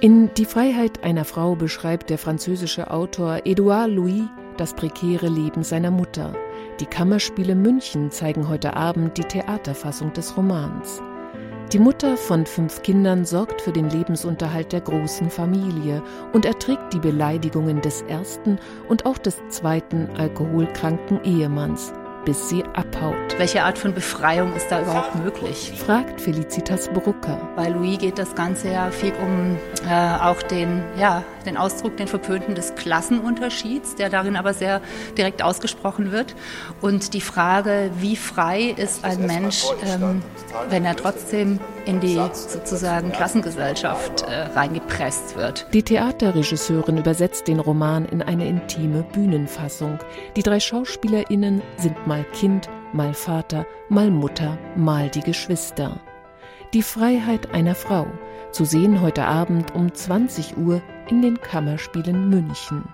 In 0.00 0.30
Die 0.34 0.46
Freiheit 0.46 1.04
einer 1.04 1.24
Frau 1.24 1.56
beschreibt 1.56 2.08
der 2.08 2.18
französische 2.18 2.90
Autor 2.90 3.40
Edouard 3.44 3.90
Louis 3.90 4.24
das 4.56 4.74
prekäre 4.74 5.28
Leben 5.28 5.62
seiner 5.62 5.90
Mutter. 5.90 6.34
Die 6.80 6.86
Kammerspiele 6.86 7.54
München 7.54 8.10
zeigen 8.10 8.48
heute 8.48 8.74
Abend 8.74 9.18
die 9.18 9.24
Theaterfassung 9.24 10.14
des 10.14 10.34
Romans. 10.34 11.02
Die 11.74 11.78
Mutter 11.78 12.16
von 12.16 12.46
fünf 12.46 12.80
Kindern 12.80 13.26
sorgt 13.26 13.60
für 13.60 13.70
den 13.70 13.90
Lebensunterhalt 13.90 14.72
der 14.72 14.80
großen 14.80 15.28
Familie 15.28 16.02
und 16.32 16.46
erträgt 16.46 16.94
die 16.94 16.98
Beleidigungen 16.98 17.82
des 17.82 18.00
ersten 18.02 18.58
und 18.88 19.04
auch 19.04 19.18
des 19.18 19.36
zweiten 19.50 20.08
alkoholkranken 20.16 21.22
Ehemanns 21.22 21.92
bis 22.24 22.48
sie 22.48 22.64
abhaut. 22.74 23.38
Welche 23.38 23.62
Art 23.62 23.78
von 23.78 23.94
Befreiung 23.94 24.54
ist 24.54 24.68
da 24.70 24.82
überhaupt 24.82 25.14
möglich? 25.16 25.72
fragt 25.76 26.20
Felicitas 26.20 26.88
Brucker. 26.88 27.40
Bei 27.56 27.68
Louis 27.68 27.98
geht 27.98 28.18
das 28.18 28.34
Ganze 28.34 28.70
ja 28.70 28.90
viel 28.90 29.12
um 29.14 29.56
äh, 29.88 30.18
auch 30.22 30.42
den, 30.42 30.82
ja, 30.98 31.24
den 31.46 31.56
Ausdruck, 31.56 31.96
den 31.96 32.06
Verpönten 32.06 32.54
des 32.54 32.74
Klassenunterschieds, 32.74 33.96
der 33.96 34.10
darin 34.10 34.36
aber 34.36 34.54
sehr 34.54 34.80
direkt 35.16 35.42
ausgesprochen 35.42 36.12
wird. 36.12 36.34
Und 36.80 37.14
die 37.14 37.20
Frage, 37.20 37.90
wie 37.98 38.16
frei 38.16 38.74
ist 38.76 39.04
ein 39.04 39.26
Mensch, 39.26 39.64
ähm, 39.84 40.22
wenn 40.68 40.84
er 40.84 40.96
trotzdem 40.96 41.60
in 41.86 42.00
die 42.00 42.20
sozusagen 42.32 43.12
Klassengesellschaft 43.12 44.22
äh, 44.22 44.42
reingepresst 44.54 45.36
wird. 45.36 45.66
Die 45.72 45.82
Theaterregisseurin 45.82 46.98
übersetzt 46.98 47.48
den 47.48 47.60
Roman 47.60 48.04
in 48.04 48.22
eine 48.22 48.46
intime 48.48 49.02
Bühnenfassung. 49.02 49.98
Die 50.36 50.42
drei 50.42 50.60
SchauspielerInnen 50.60 51.62
sind 51.78 52.06
mal 52.06 52.24
Kind, 52.32 52.68
mal 52.92 53.14
Vater, 53.14 53.66
mal 53.88 54.10
Mutter, 54.10 54.58
mal 54.76 55.08
die 55.08 55.20
Geschwister. 55.20 56.00
Die 56.72 56.82
Freiheit 56.82 57.52
einer 57.52 57.74
Frau, 57.74 58.06
zu 58.52 58.64
sehen 58.64 59.00
heute 59.00 59.24
Abend 59.24 59.74
um 59.74 59.92
20 59.92 60.56
Uhr 60.56 60.82
in 61.08 61.22
den 61.22 61.40
Kammerspielen 61.40 62.28
München. 62.28 62.84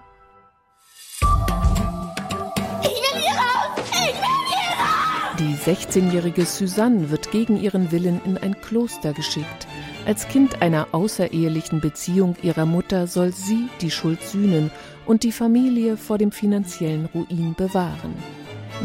Die 5.39 5.55
16-jährige 5.55 6.47
Suzanne 6.47 7.11
wird 7.11 7.31
gegen 7.31 7.59
ihren 7.59 7.93
Willen 7.93 8.21
in 8.25 8.39
ein 8.39 8.59
Kloster 8.61 9.13
geschickt. 9.13 9.67
Als 10.07 10.29
Kind 10.29 10.63
einer 10.63 10.89
außerehelichen 10.93 11.81
Beziehung 11.81 12.37
ihrer 12.43 12.65
Mutter 12.65 13.07
soll 13.07 13.33
sie 13.33 13.69
die 13.81 13.91
Schuld 13.91 14.23
sühnen 14.23 14.71
und 15.05 15.25
die 15.25 15.33
Familie 15.33 15.97
vor 15.97 16.17
dem 16.17 16.33
finanziellen 16.33 17.07
Ruin 17.07 17.55
bewahren. 17.55 18.15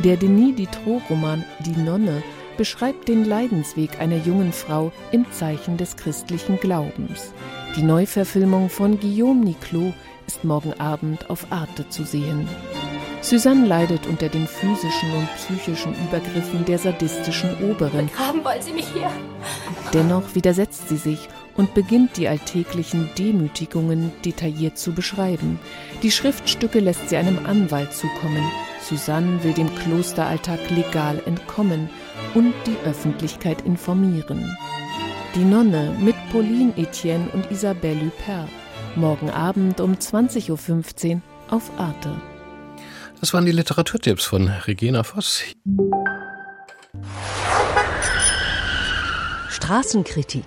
Der 0.03 0.17
Denis 0.17 0.55
Diderot-Roman 0.55 1.43
Die 1.59 1.79
Nonne 1.79 2.23
beschreibt 2.57 3.07
den 3.07 3.25
Leidensweg 3.25 3.99
einer 3.99 4.17
jungen 4.17 4.51
Frau 4.51 4.91
im 5.11 5.25
Zeichen 5.31 5.77
des 5.77 5.95
christlichen 5.97 6.59
Glaubens. 6.59 7.33
Die 7.75 7.83
Neuverfilmung 7.83 8.69
von 8.69 8.99
Guillaume 8.99 9.45
Niclot 9.45 9.93
ist 10.27 10.43
morgen 10.43 10.73
Abend 10.73 11.29
auf 11.29 11.51
Arte 11.51 11.87
zu 11.89 12.03
sehen. 12.03 12.47
Suzanne 13.21 13.67
leidet 13.67 14.07
unter 14.07 14.29
den 14.29 14.47
physischen 14.47 15.11
und 15.15 15.27
psychischen 15.35 15.93
Übergriffen 16.07 16.65
der 16.65 16.79
sadistischen 16.79 17.51
Oberin. 17.69 18.09
Haben 18.17 18.43
wollen 18.43 18.61
Sie 18.61 18.73
mich 18.73 18.87
hier? 18.93 19.09
Dennoch 19.93 20.33
widersetzt 20.33 20.89
sie 20.89 20.97
sich 20.97 21.29
und 21.55 21.73
beginnt 21.75 22.17
die 22.17 22.27
alltäglichen 22.27 23.09
Demütigungen 23.17 24.11
detailliert 24.25 24.77
zu 24.77 24.93
beschreiben. 24.93 25.59
Die 26.01 26.11
Schriftstücke 26.11 26.79
lässt 26.79 27.09
sie 27.09 27.17
einem 27.17 27.45
Anwalt 27.45 27.93
zukommen. 27.93 28.43
Suzanne 28.81 29.43
will 29.43 29.53
dem 29.53 29.73
Klosteralltag 29.75 30.71
legal 30.71 31.21
entkommen 31.25 31.89
und 32.33 32.53
die 32.65 32.77
Öffentlichkeit 32.85 33.61
informieren. 33.61 34.57
Die 35.35 35.43
Nonne 35.43 35.95
mit 35.99 36.15
Pauline 36.31 36.73
Etienne 36.77 37.29
und 37.33 37.49
Isabelle 37.51 37.99
Huppert. 37.99 38.49
Morgen 38.95 39.29
Abend 39.29 39.79
um 39.79 39.93
20.15 39.95 41.15
Uhr 41.15 41.21
auf 41.49 41.71
Arte. 41.77 42.21
Das 43.19 43.33
waren 43.33 43.45
die 43.45 43.51
Literaturtipps 43.51 44.25
von 44.25 44.47
Regina 44.47 45.03
Voss. 45.03 45.43
Straßenkritik. 49.49 50.45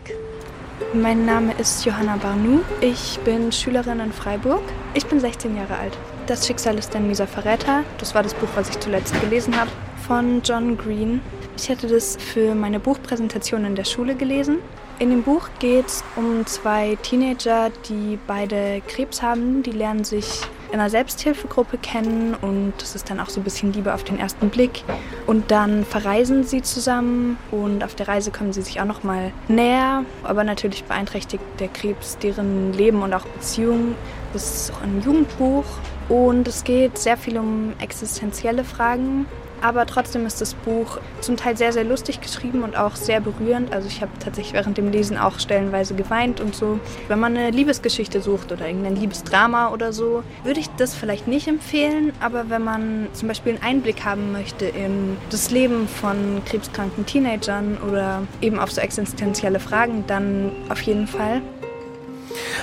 Mein 0.92 1.24
Name 1.24 1.54
ist 1.58 1.84
Johanna 1.84 2.16
Barnou. 2.16 2.60
Ich 2.80 3.18
bin 3.24 3.52
Schülerin 3.52 4.00
in 4.00 4.12
Freiburg. 4.12 4.62
Ich 4.94 5.06
bin 5.06 5.20
16 5.20 5.56
Jahre 5.56 5.76
alt. 5.76 5.96
Das 6.26 6.46
Schicksal 6.46 6.78
ist 6.78 6.94
ein 6.96 7.06
mieser 7.06 7.26
Verräter. 7.26 7.84
Das 7.98 8.14
war 8.14 8.22
das 8.22 8.34
Buch, 8.34 8.48
was 8.54 8.68
ich 8.70 8.80
zuletzt 8.80 9.18
gelesen 9.20 9.56
habe, 9.56 9.70
von 10.06 10.42
John 10.42 10.76
Green. 10.76 11.20
Ich 11.56 11.70
hatte 11.70 11.86
das 11.86 12.16
für 12.16 12.54
meine 12.54 12.80
Buchpräsentation 12.80 13.64
in 13.64 13.74
der 13.74 13.84
Schule 13.84 14.14
gelesen. 14.14 14.58
In 14.98 15.10
dem 15.10 15.22
Buch 15.22 15.48
geht 15.58 15.86
es 15.86 16.04
um 16.14 16.46
zwei 16.46 16.96
Teenager, 17.02 17.70
die 17.88 18.18
beide 18.26 18.80
Krebs 18.86 19.22
haben. 19.22 19.62
Die 19.62 19.70
lernen 19.72 20.04
sich 20.04 20.42
in 20.68 20.80
einer 20.80 20.90
Selbsthilfegruppe 20.90 21.78
kennen 21.78 22.34
und 22.40 22.74
das 22.78 22.94
ist 22.94 23.08
dann 23.08 23.20
auch 23.20 23.28
so 23.28 23.40
ein 23.40 23.44
bisschen 23.44 23.72
Liebe 23.72 23.94
auf 23.94 24.04
den 24.04 24.18
ersten 24.18 24.50
Blick. 24.50 24.82
Und 25.26 25.50
dann 25.50 25.84
verreisen 25.84 26.44
sie 26.44 26.62
zusammen 26.62 27.38
und 27.50 27.82
auf 27.84 27.94
der 27.94 28.08
Reise 28.08 28.30
kommen 28.30 28.52
sie 28.52 28.62
sich 28.62 28.80
auch 28.80 28.84
noch 28.84 29.04
mal 29.04 29.32
näher. 29.48 30.04
Aber 30.22 30.44
natürlich 30.44 30.84
beeinträchtigt 30.84 31.42
der 31.60 31.68
Krebs 31.68 32.18
deren 32.18 32.72
Leben 32.72 33.02
und 33.02 33.14
auch 33.14 33.26
Beziehungen. 33.26 33.94
Das 34.32 34.68
ist 34.68 34.72
auch 34.72 34.82
ein 34.82 35.00
Jugendbuch 35.02 35.64
und 36.08 36.46
es 36.48 36.64
geht 36.64 36.98
sehr 36.98 37.16
viel 37.16 37.38
um 37.38 37.72
existenzielle 37.80 38.64
Fragen 38.64 39.26
aber 39.64 39.86
trotzdem 39.86 40.26
ist 40.26 40.42
das 40.42 40.52
Buch 40.52 40.98
zum 41.22 41.38
Teil 41.38 41.56
sehr, 41.56 41.72
sehr 41.72 41.84
lustig 41.84 42.20
geschrieben 42.20 42.64
und 42.64 42.76
auch 42.76 42.96
sehr 42.96 43.22
berührend. 43.22 43.72
Also 43.72 43.88
ich 43.88 44.02
habe 44.02 44.12
tatsächlich 44.22 44.52
während 44.52 44.76
dem 44.76 44.92
Lesen 44.92 45.16
auch 45.16 45.40
stellenweise 45.40 45.94
geweint 45.94 46.38
und 46.38 46.54
so. 46.54 46.78
Wenn 47.08 47.18
man 47.18 47.34
eine 47.34 47.50
Liebesgeschichte 47.50 48.20
sucht 48.20 48.52
oder 48.52 48.66
irgendein 48.66 48.94
Liebesdrama 48.94 49.70
oder 49.70 49.94
so, 49.94 50.22
würde 50.44 50.60
ich 50.60 50.68
das 50.76 50.94
vielleicht 50.94 51.28
nicht 51.28 51.48
empfehlen. 51.48 52.12
Aber 52.20 52.50
wenn 52.50 52.62
man 52.62 53.08
zum 53.14 53.26
Beispiel 53.28 53.54
einen 53.54 53.62
Einblick 53.62 54.04
haben 54.04 54.32
möchte 54.32 54.66
in 54.66 55.16
das 55.30 55.50
Leben 55.50 55.88
von 55.88 56.42
krebskranken 56.44 57.06
Teenagern 57.06 57.78
oder 57.88 58.22
eben 58.42 58.58
auf 58.58 58.70
so 58.70 58.82
existenzielle 58.82 59.60
Fragen, 59.60 60.04
dann 60.06 60.52
auf 60.68 60.82
jeden 60.82 61.06
Fall. 61.06 61.40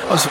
Also 0.08 0.30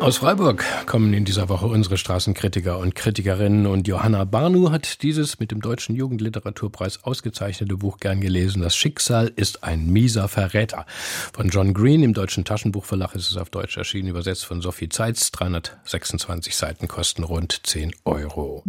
aus 0.00 0.18
Freiburg 0.18 0.64
kommen 0.86 1.12
in 1.12 1.24
dieser 1.24 1.48
Woche 1.48 1.66
unsere 1.66 1.98
Straßenkritiker 1.98 2.78
und 2.78 2.94
Kritikerinnen 2.94 3.66
und 3.66 3.88
Johanna 3.88 4.24
Barnu 4.24 4.70
hat 4.70 5.02
dieses 5.02 5.40
mit 5.40 5.50
dem 5.50 5.60
Deutschen 5.60 5.96
Jugendliteraturpreis 5.96 7.04
ausgezeichnete 7.04 7.76
Buch 7.76 7.98
gern 7.98 8.20
gelesen. 8.20 8.62
Das 8.62 8.76
Schicksal 8.76 9.32
ist 9.34 9.64
ein 9.64 9.86
mieser 9.90 10.28
Verräter. 10.28 10.86
Von 11.32 11.48
John 11.48 11.74
Green 11.74 12.02
im 12.02 12.14
Deutschen 12.14 12.44
Taschenbuchverlag 12.44 13.14
ist 13.14 13.28
es 13.30 13.36
auf 13.36 13.50
Deutsch 13.50 13.76
erschienen, 13.76 14.08
übersetzt 14.08 14.44
von 14.46 14.60
Sophie 14.60 14.88
Zeitz. 14.88 15.30
326 15.32 16.56
Seiten 16.56 16.86
kosten 16.86 17.24
rund 17.24 17.66
10 17.66 17.92
Euro. 18.04 18.62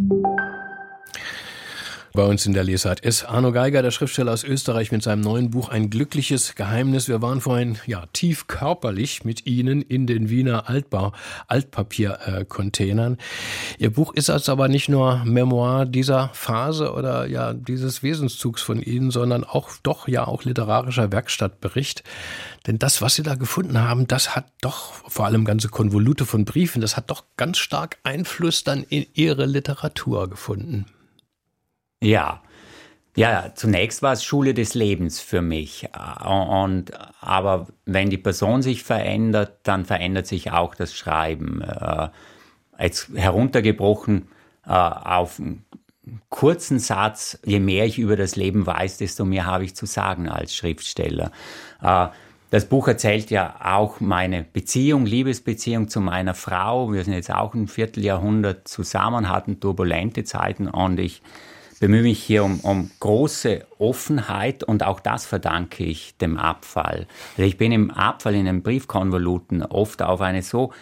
Bei 2.12 2.24
uns 2.24 2.44
in 2.44 2.54
der 2.54 2.64
Lesart 2.64 2.98
ist 2.98 3.24
Arno 3.24 3.52
Geiger, 3.52 3.82
der 3.82 3.92
Schriftsteller 3.92 4.32
aus 4.32 4.42
Österreich, 4.42 4.90
mit 4.90 5.00
seinem 5.00 5.20
neuen 5.20 5.50
Buch 5.50 5.68
Ein 5.68 5.90
glückliches 5.90 6.56
Geheimnis. 6.56 7.06
Wir 7.06 7.22
waren 7.22 7.40
vorhin 7.40 7.78
ja 7.86 8.06
tief 8.12 8.48
körperlich 8.48 9.24
mit 9.24 9.46
Ihnen 9.46 9.80
in 9.80 10.08
den 10.08 10.28
Wiener 10.28 10.68
Altbau 10.68 11.12
Altpapiercontainern. 11.46 13.16
Ihr 13.78 13.92
Buch 13.92 14.12
ist 14.12 14.28
also 14.28 14.50
aber 14.50 14.66
nicht 14.66 14.88
nur 14.88 15.22
Memoir 15.24 15.86
dieser 15.86 16.30
Phase 16.32 16.94
oder 16.94 17.26
ja 17.26 17.54
dieses 17.54 18.02
Wesenszugs 18.02 18.60
von 18.60 18.82
Ihnen, 18.82 19.12
sondern 19.12 19.44
auch 19.44 19.70
doch 19.84 20.08
ja 20.08 20.26
auch 20.26 20.42
literarischer 20.42 21.12
Werkstattbericht. 21.12 22.02
Denn 22.66 22.80
das, 22.80 23.00
was 23.02 23.14
Sie 23.14 23.22
da 23.22 23.36
gefunden 23.36 23.78
haben, 23.78 24.08
das 24.08 24.34
hat 24.34 24.46
doch 24.62 24.94
vor 25.08 25.26
allem 25.26 25.44
ganze 25.44 25.68
Konvolute 25.68 26.26
von 26.26 26.44
Briefen, 26.44 26.82
das 26.82 26.96
hat 26.96 27.08
doch 27.08 27.22
ganz 27.36 27.58
stark 27.58 27.98
Einfluss 28.02 28.64
dann 28.64 28.82
in 28.82 29.06
Ihre 29.14 29.46
Literatur 29.46 30.28
gefunden. 30.28 30.86
Ja. 32.02 32.42
Ja, 33.16 33.52
zunächst 33.54 34.02
war 34.02 34.12
es 34.12 34.22
Schule 34.22 34.54
des 34.54 34.74
Lebens 34.74 35.20
für 35.20 35.42
mich. 35.42 35.88
Und, 36.24 36.92
aber 37.20 37.66
wenn 37.84 38.08
die 38.08 38.18
Person 38.18 38.62
sich 38.62 38.84
verändert, 38.84 39.58
dann 39.64 39.84
verändert 39.84 40.26
sich 40.28 40.52
auch 40.52 40.76
das 40.76 40.94
Schreiben. 40.94 41.60
Äh, 41.60 42.08
jetzt 42.78 43.10
heruntergebrochen 43.14 44.28
äh, 44.64 44.70
auf 44.70 45.40
einen 45.40 45.64
kurzen 46.28 46.78
Satz, 46.78 47.38
je 47.44 47.58
mehr 47.58 47.84
ich 47.84 47.98
über 47.98 48.16
das 48.16 48.36
Leben 48.36 48.64
weiß, 48.64 48.98
desto 48.98 49.24
mehr 49.24 49.44
habe 49.44 49.64
ich 49.64 49.74
zu 49.74 49.86
sagen 49.86 50.28
als 50.28 50.54
Schriftsteller. 50.54 51.32
Äh, 51.82 52.06
das 52.50 52.66
Buch 52.66 52.88
erzählt 52.88 53.30
ja 53.30 53.56
auch 53.62 54.00
meine 54.00 54.44
Beziehung, 54.44 55.04
Liebesbeziehung 55.04 55.88
zu 55.88 56.00
meiner 56.00 56.34
Frau. 56.34 56.92
Wir 56.92 57.04
sind 57.04 57.14
jetzt 57.14 57.32
auch 57.32 57.54
ein 57.54 57.68
Vierteljahrhundert 57.68 58.66
zusammen, 58.66 59.28
hatten 59.28 59.60
turbulente 59.60 60.24
Zeiten 60.24 60.68
und 60.68 60.98
ich 60.98 61.22
bemühe 61.80 62.02
mich 62.02 62.22
hier 62.22 62.44
um, 62.44 62.60
um 62.60 62.90
große 63.00 63.66
Offenheit 63.78 64.62
und 64.62 64.84
auch 64.84 65.00
das 65.00 65.26
verdanke 65.26 65.82
ich 65.82 66.16
dem 66.18 66.36
Abfall. 66.36 67.08
Also 67.32 67.42
ich 67.42 67.56
bin 67.56 67.72
im 67.72 67.90
Abfall 67.90 68.34
in 68.36 68.44
den 68.44 68.62
Briefkonvoluten 68.62 69.62
oft 69.62 70.02
auf 70.02 70.20
eine 70.20 70.42
so 70.42 70.72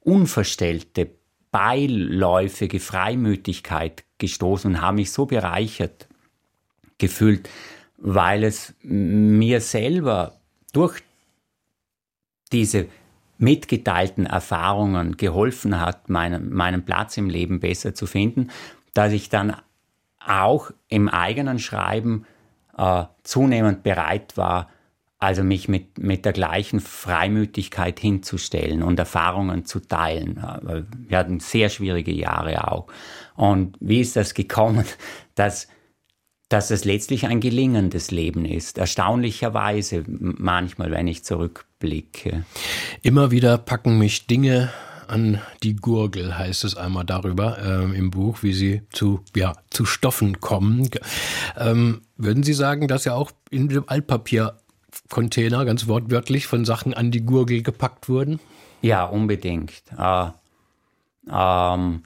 unverstellte, 0.00 1.10
beiläufige 1.50 2.80
Freimütigkeit 2.80 4.04
gestoßen 4.18 4.74
und 4.74 4.82
habe 4.82 4.96
mich 4.96 5.12
so 5.12 5.26
bereichert 5.26 6.08
gefühlt, 6.98 7.48
weil 7.96 8.42
es 8.42 8.74
mir 8.82 9.60
selber 9.60 10.40
durch 10.72 11.00
diese 12.52 12.86
mitgeteilten 13.38 14.26
Erfahrungen 14.26 15.16
geholfen 15.16 15.78
hat, 15.78 16.08
meinen, 16.08 16.52
meinen 16.52 16.84
Platz 16.84 17.16
im 17.16 17.30
Leben 17.30 17.60
besser 17.60 17.94
zu 17.94 18.06
finden, 18.06 18.50
dass 18.94 19.12
ich 19.12 19.28
dann 19.28 19.54
auch 20.28 20.70
im 20.88 21.08
eigenen 21.08 21.58
Schreiben 21.58 22.26
äh, 22.76 23.04
zunehmend 23.22 23.82
bereit 23.82 24.36
war, 24.36 24.68
also 25.18 25.42
mich 25.42 25.68
mit, 25.68 25.98
mit 25.98 26.24
der 26.24 26.32
gleichen 26.32 26.80
Freimütigkeit 26.80 27.98
hinzustellen 27.98 28.82
und 28.84 28.98
Erfahrungen 29.00 29.64
zu 29.64 29.80
teilen. 29.80 30.40
Wir 31.08 31.18
hatten 31.18 31.40
sehr 31.40 31.70
schwierige 31.70 32.12
Jahre 32.12 32.70
auch. 32.70 32.86
Und 33.34 33.76
wie 33.80 34.00
ist 34.00 34.14
das 34.14 34.34
gekommen, 34.34 34.84
dass, 35.34 35.66
dass 36.48 36.70
es 36.70 36.84
letztlich 36.84 37.26
ein 37.26 37.40
gelingendes 37.40 38.12
Leben 38.12 38.44
ist? 38.44 38.78
Erstaunlicherweise 38.78 40.04
manchmal, 40.06 40.92
wenn 40.92 41.08
ich 41.08 41.24
zurückblicke. 41.24 42.44
Immer 43.02 43.32
wieder 43.32 43.58
packen 43.58 43.98
mich 43.98 44.28
Dinge 44.28 44.70
an 45.08 45.40
die 45.62 45.76
Gurgel, 45.76 46.36
heißt 46.36 46.64
es 46.64 46.76
einmal 46.76 47.04
darüber 47.04 47.58
ähm, 47.58 47.94
im 47.94 48.10
Buch, 48.10 48.42
wie 48.42 48.52
sie 48.52 48.82
zu, 48.92 49.20
ja, 49.34 49.54
zu 49.70 49.84
Stoffen 49.84 50.40
kommen. 50.40 50.88
Ähm, 51.56 52.02
würden 52.16 52.42
Sie 52.42 52.54
sagen, 52.54 52.88
dass 52.88 53.04
ja 53.04 53.14
auch 53.14 53.30
in 53.50 53.68
dem 53.68 53.84
Altpapiercontainer 53.88 55.64
ganz 55.64 55.86
wortwörtlich 55.86 56.46
von 56.46 56.64
Sachen 56.64 56.94
an 56.94 57.10
die 57.10 57.22
Gurgel 57.22 57.62
gepackt 57.62 58.08
wurden? 58.08 58.40
Ja, 58.82 59.04
unbedingt. 59.04 59.82
Äh, 59.96 60.28
ähm, 61.30 62.02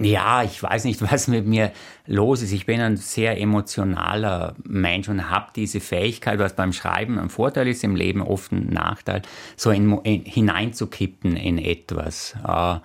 ja, 0.00 0.42
ich 0.42 0.62
weiß 0.62 0.84
nicht, 0.84 1.00
was 1.12 1.28
mit 1.28 1.46
mir 1.46 1.72
los 2.06 2.42
ist. 2.42 2.52
Ich 2.52 2.66
bin 2.66 2.80
ein 2.80 2.96
sehr 2.96 3.40
emotionaler 3.40 4.54
Mensch 4.64 5.08
und 5.08 5.30
habe 5.30 5.52
diese 5.54 5.80
Fähigkeit, 5.80 6.38
was 6.38 6.54
beim 6.54 6.72
Schreiben 6.72 7.18
ein 7.18 7.30
Vorteil 7.30 7.68
ist, 7.68 7.84
im 7.84 7.96
Leben 7.96 8.20
oft 8.20 8.52
ein 8.52 8.66
Nachteil, 8.66 9.22
so 9.56 9.70
in, 9.70 9.98
in, 9.98 10.24
hineinzukippen 10.24 11.36
in 11.36 11.58
etwas. 11.58 12.36
Äh, 12.46 12.78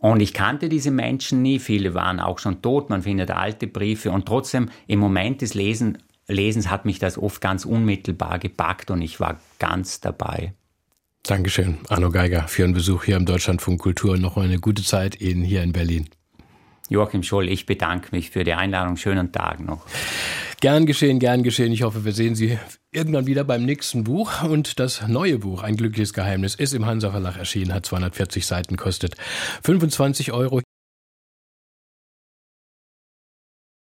und 0.00 0.20
ich 0.20 0.34
kannte 0.34 0.68
diese 0.68 0.90
Menschen 0.90 1.40
nie, 1.40 1.58
viele 1.58 1.94
waren 1.94 2.20
auch 2.20 2.38
schon 2.38 2.60
tot, 2.60 2.90
man 2.90 3.02
findet 3.02 3.30
alte 3.30 3.66
Briefe 3.66 4.10
und 4.10 4.26
trotzdem 4.26 4.68
im 4.86 4.98
Moment 4.98 5.40
des 5.40 5.54
Lesen, 5.54 5.96
Lesens 6.26 6.68
hat 6.68 6.84
mich 6.84 6.98
das 6.98 7.16
oft 7.16 7.40
ganz 7.40 7.64
unmittelbar 7.64 8.38
gepackt 8.38 8.90
und 8.90 9.00
ich 9.00 9.18
war 9.18 9.40
ganz 9.58 10.00
dabei. 10.00 10.52
Dankeschön, 11.22 11.78
Arno 11.88 12.10
Geiger, 12.10 12.48
für 12.48 12.62
Ihren 12.62 12.74
Besuch 12.74 13.04
hier 13.04 13.16
im 13.16 13.24
Deutschlandfunk 13.24 13.80
Kultur. 13.80 14.18
Noch 14.18 14.36
eine 14.36 14.58
gute 14.58 14.82
Zeit 14.82 15.22
Ihnen 15.22 15.42
hier 15.42 15.62
in 15.62 15.72
Berlin. 15.72 16.10
Joachim 16.90 17.22
Scholl, 17.22 17.48
ich 17.48 17.66
bedanke 17.66 18.08
mich 18.12 18.30
für 18.30 18.44
die 18.44 18.52
Einladung. 18.52 18.96
Schönen 18.96 19.32
Tag 19.32 19.60
noch. 19.60 19.86
Gern 20.60 20.86
geschehen, 20.86 21.18
gern 21.18 21.42
geschehen. 21.42 21.72
Ich 21.72 21.82
hoffe, 21.82 22.04
wir 22.04 22.12
sehen 22.12 22.34
Sie 22.34 22.58
irgendwann 22.90 23.26
wieder 23.26 23.44
beim 23.44 23.64
nächsten 23.64 24.04
Buch. 24.04 24.42
Und 24.42 24.78
das 24.78 25.06
neue 25.08 25.38
Buch, 25.38 25.62
Ein 25.62 25.76
glückliches 25.76 26.12
Geheimnis, 26.12 26.54
ist 26.54 26.74
im 26.74 26.86
Hansa 26.86 27.10
Verlag 27.10 27.36
erschienen, 27.36 27.72
hat 27.72 27.86
240 27.86 28.46
Seiten, 28.46 28.76
kostet 28.76 29.16
25 29.62 30.32
Euro. 30.32 30.63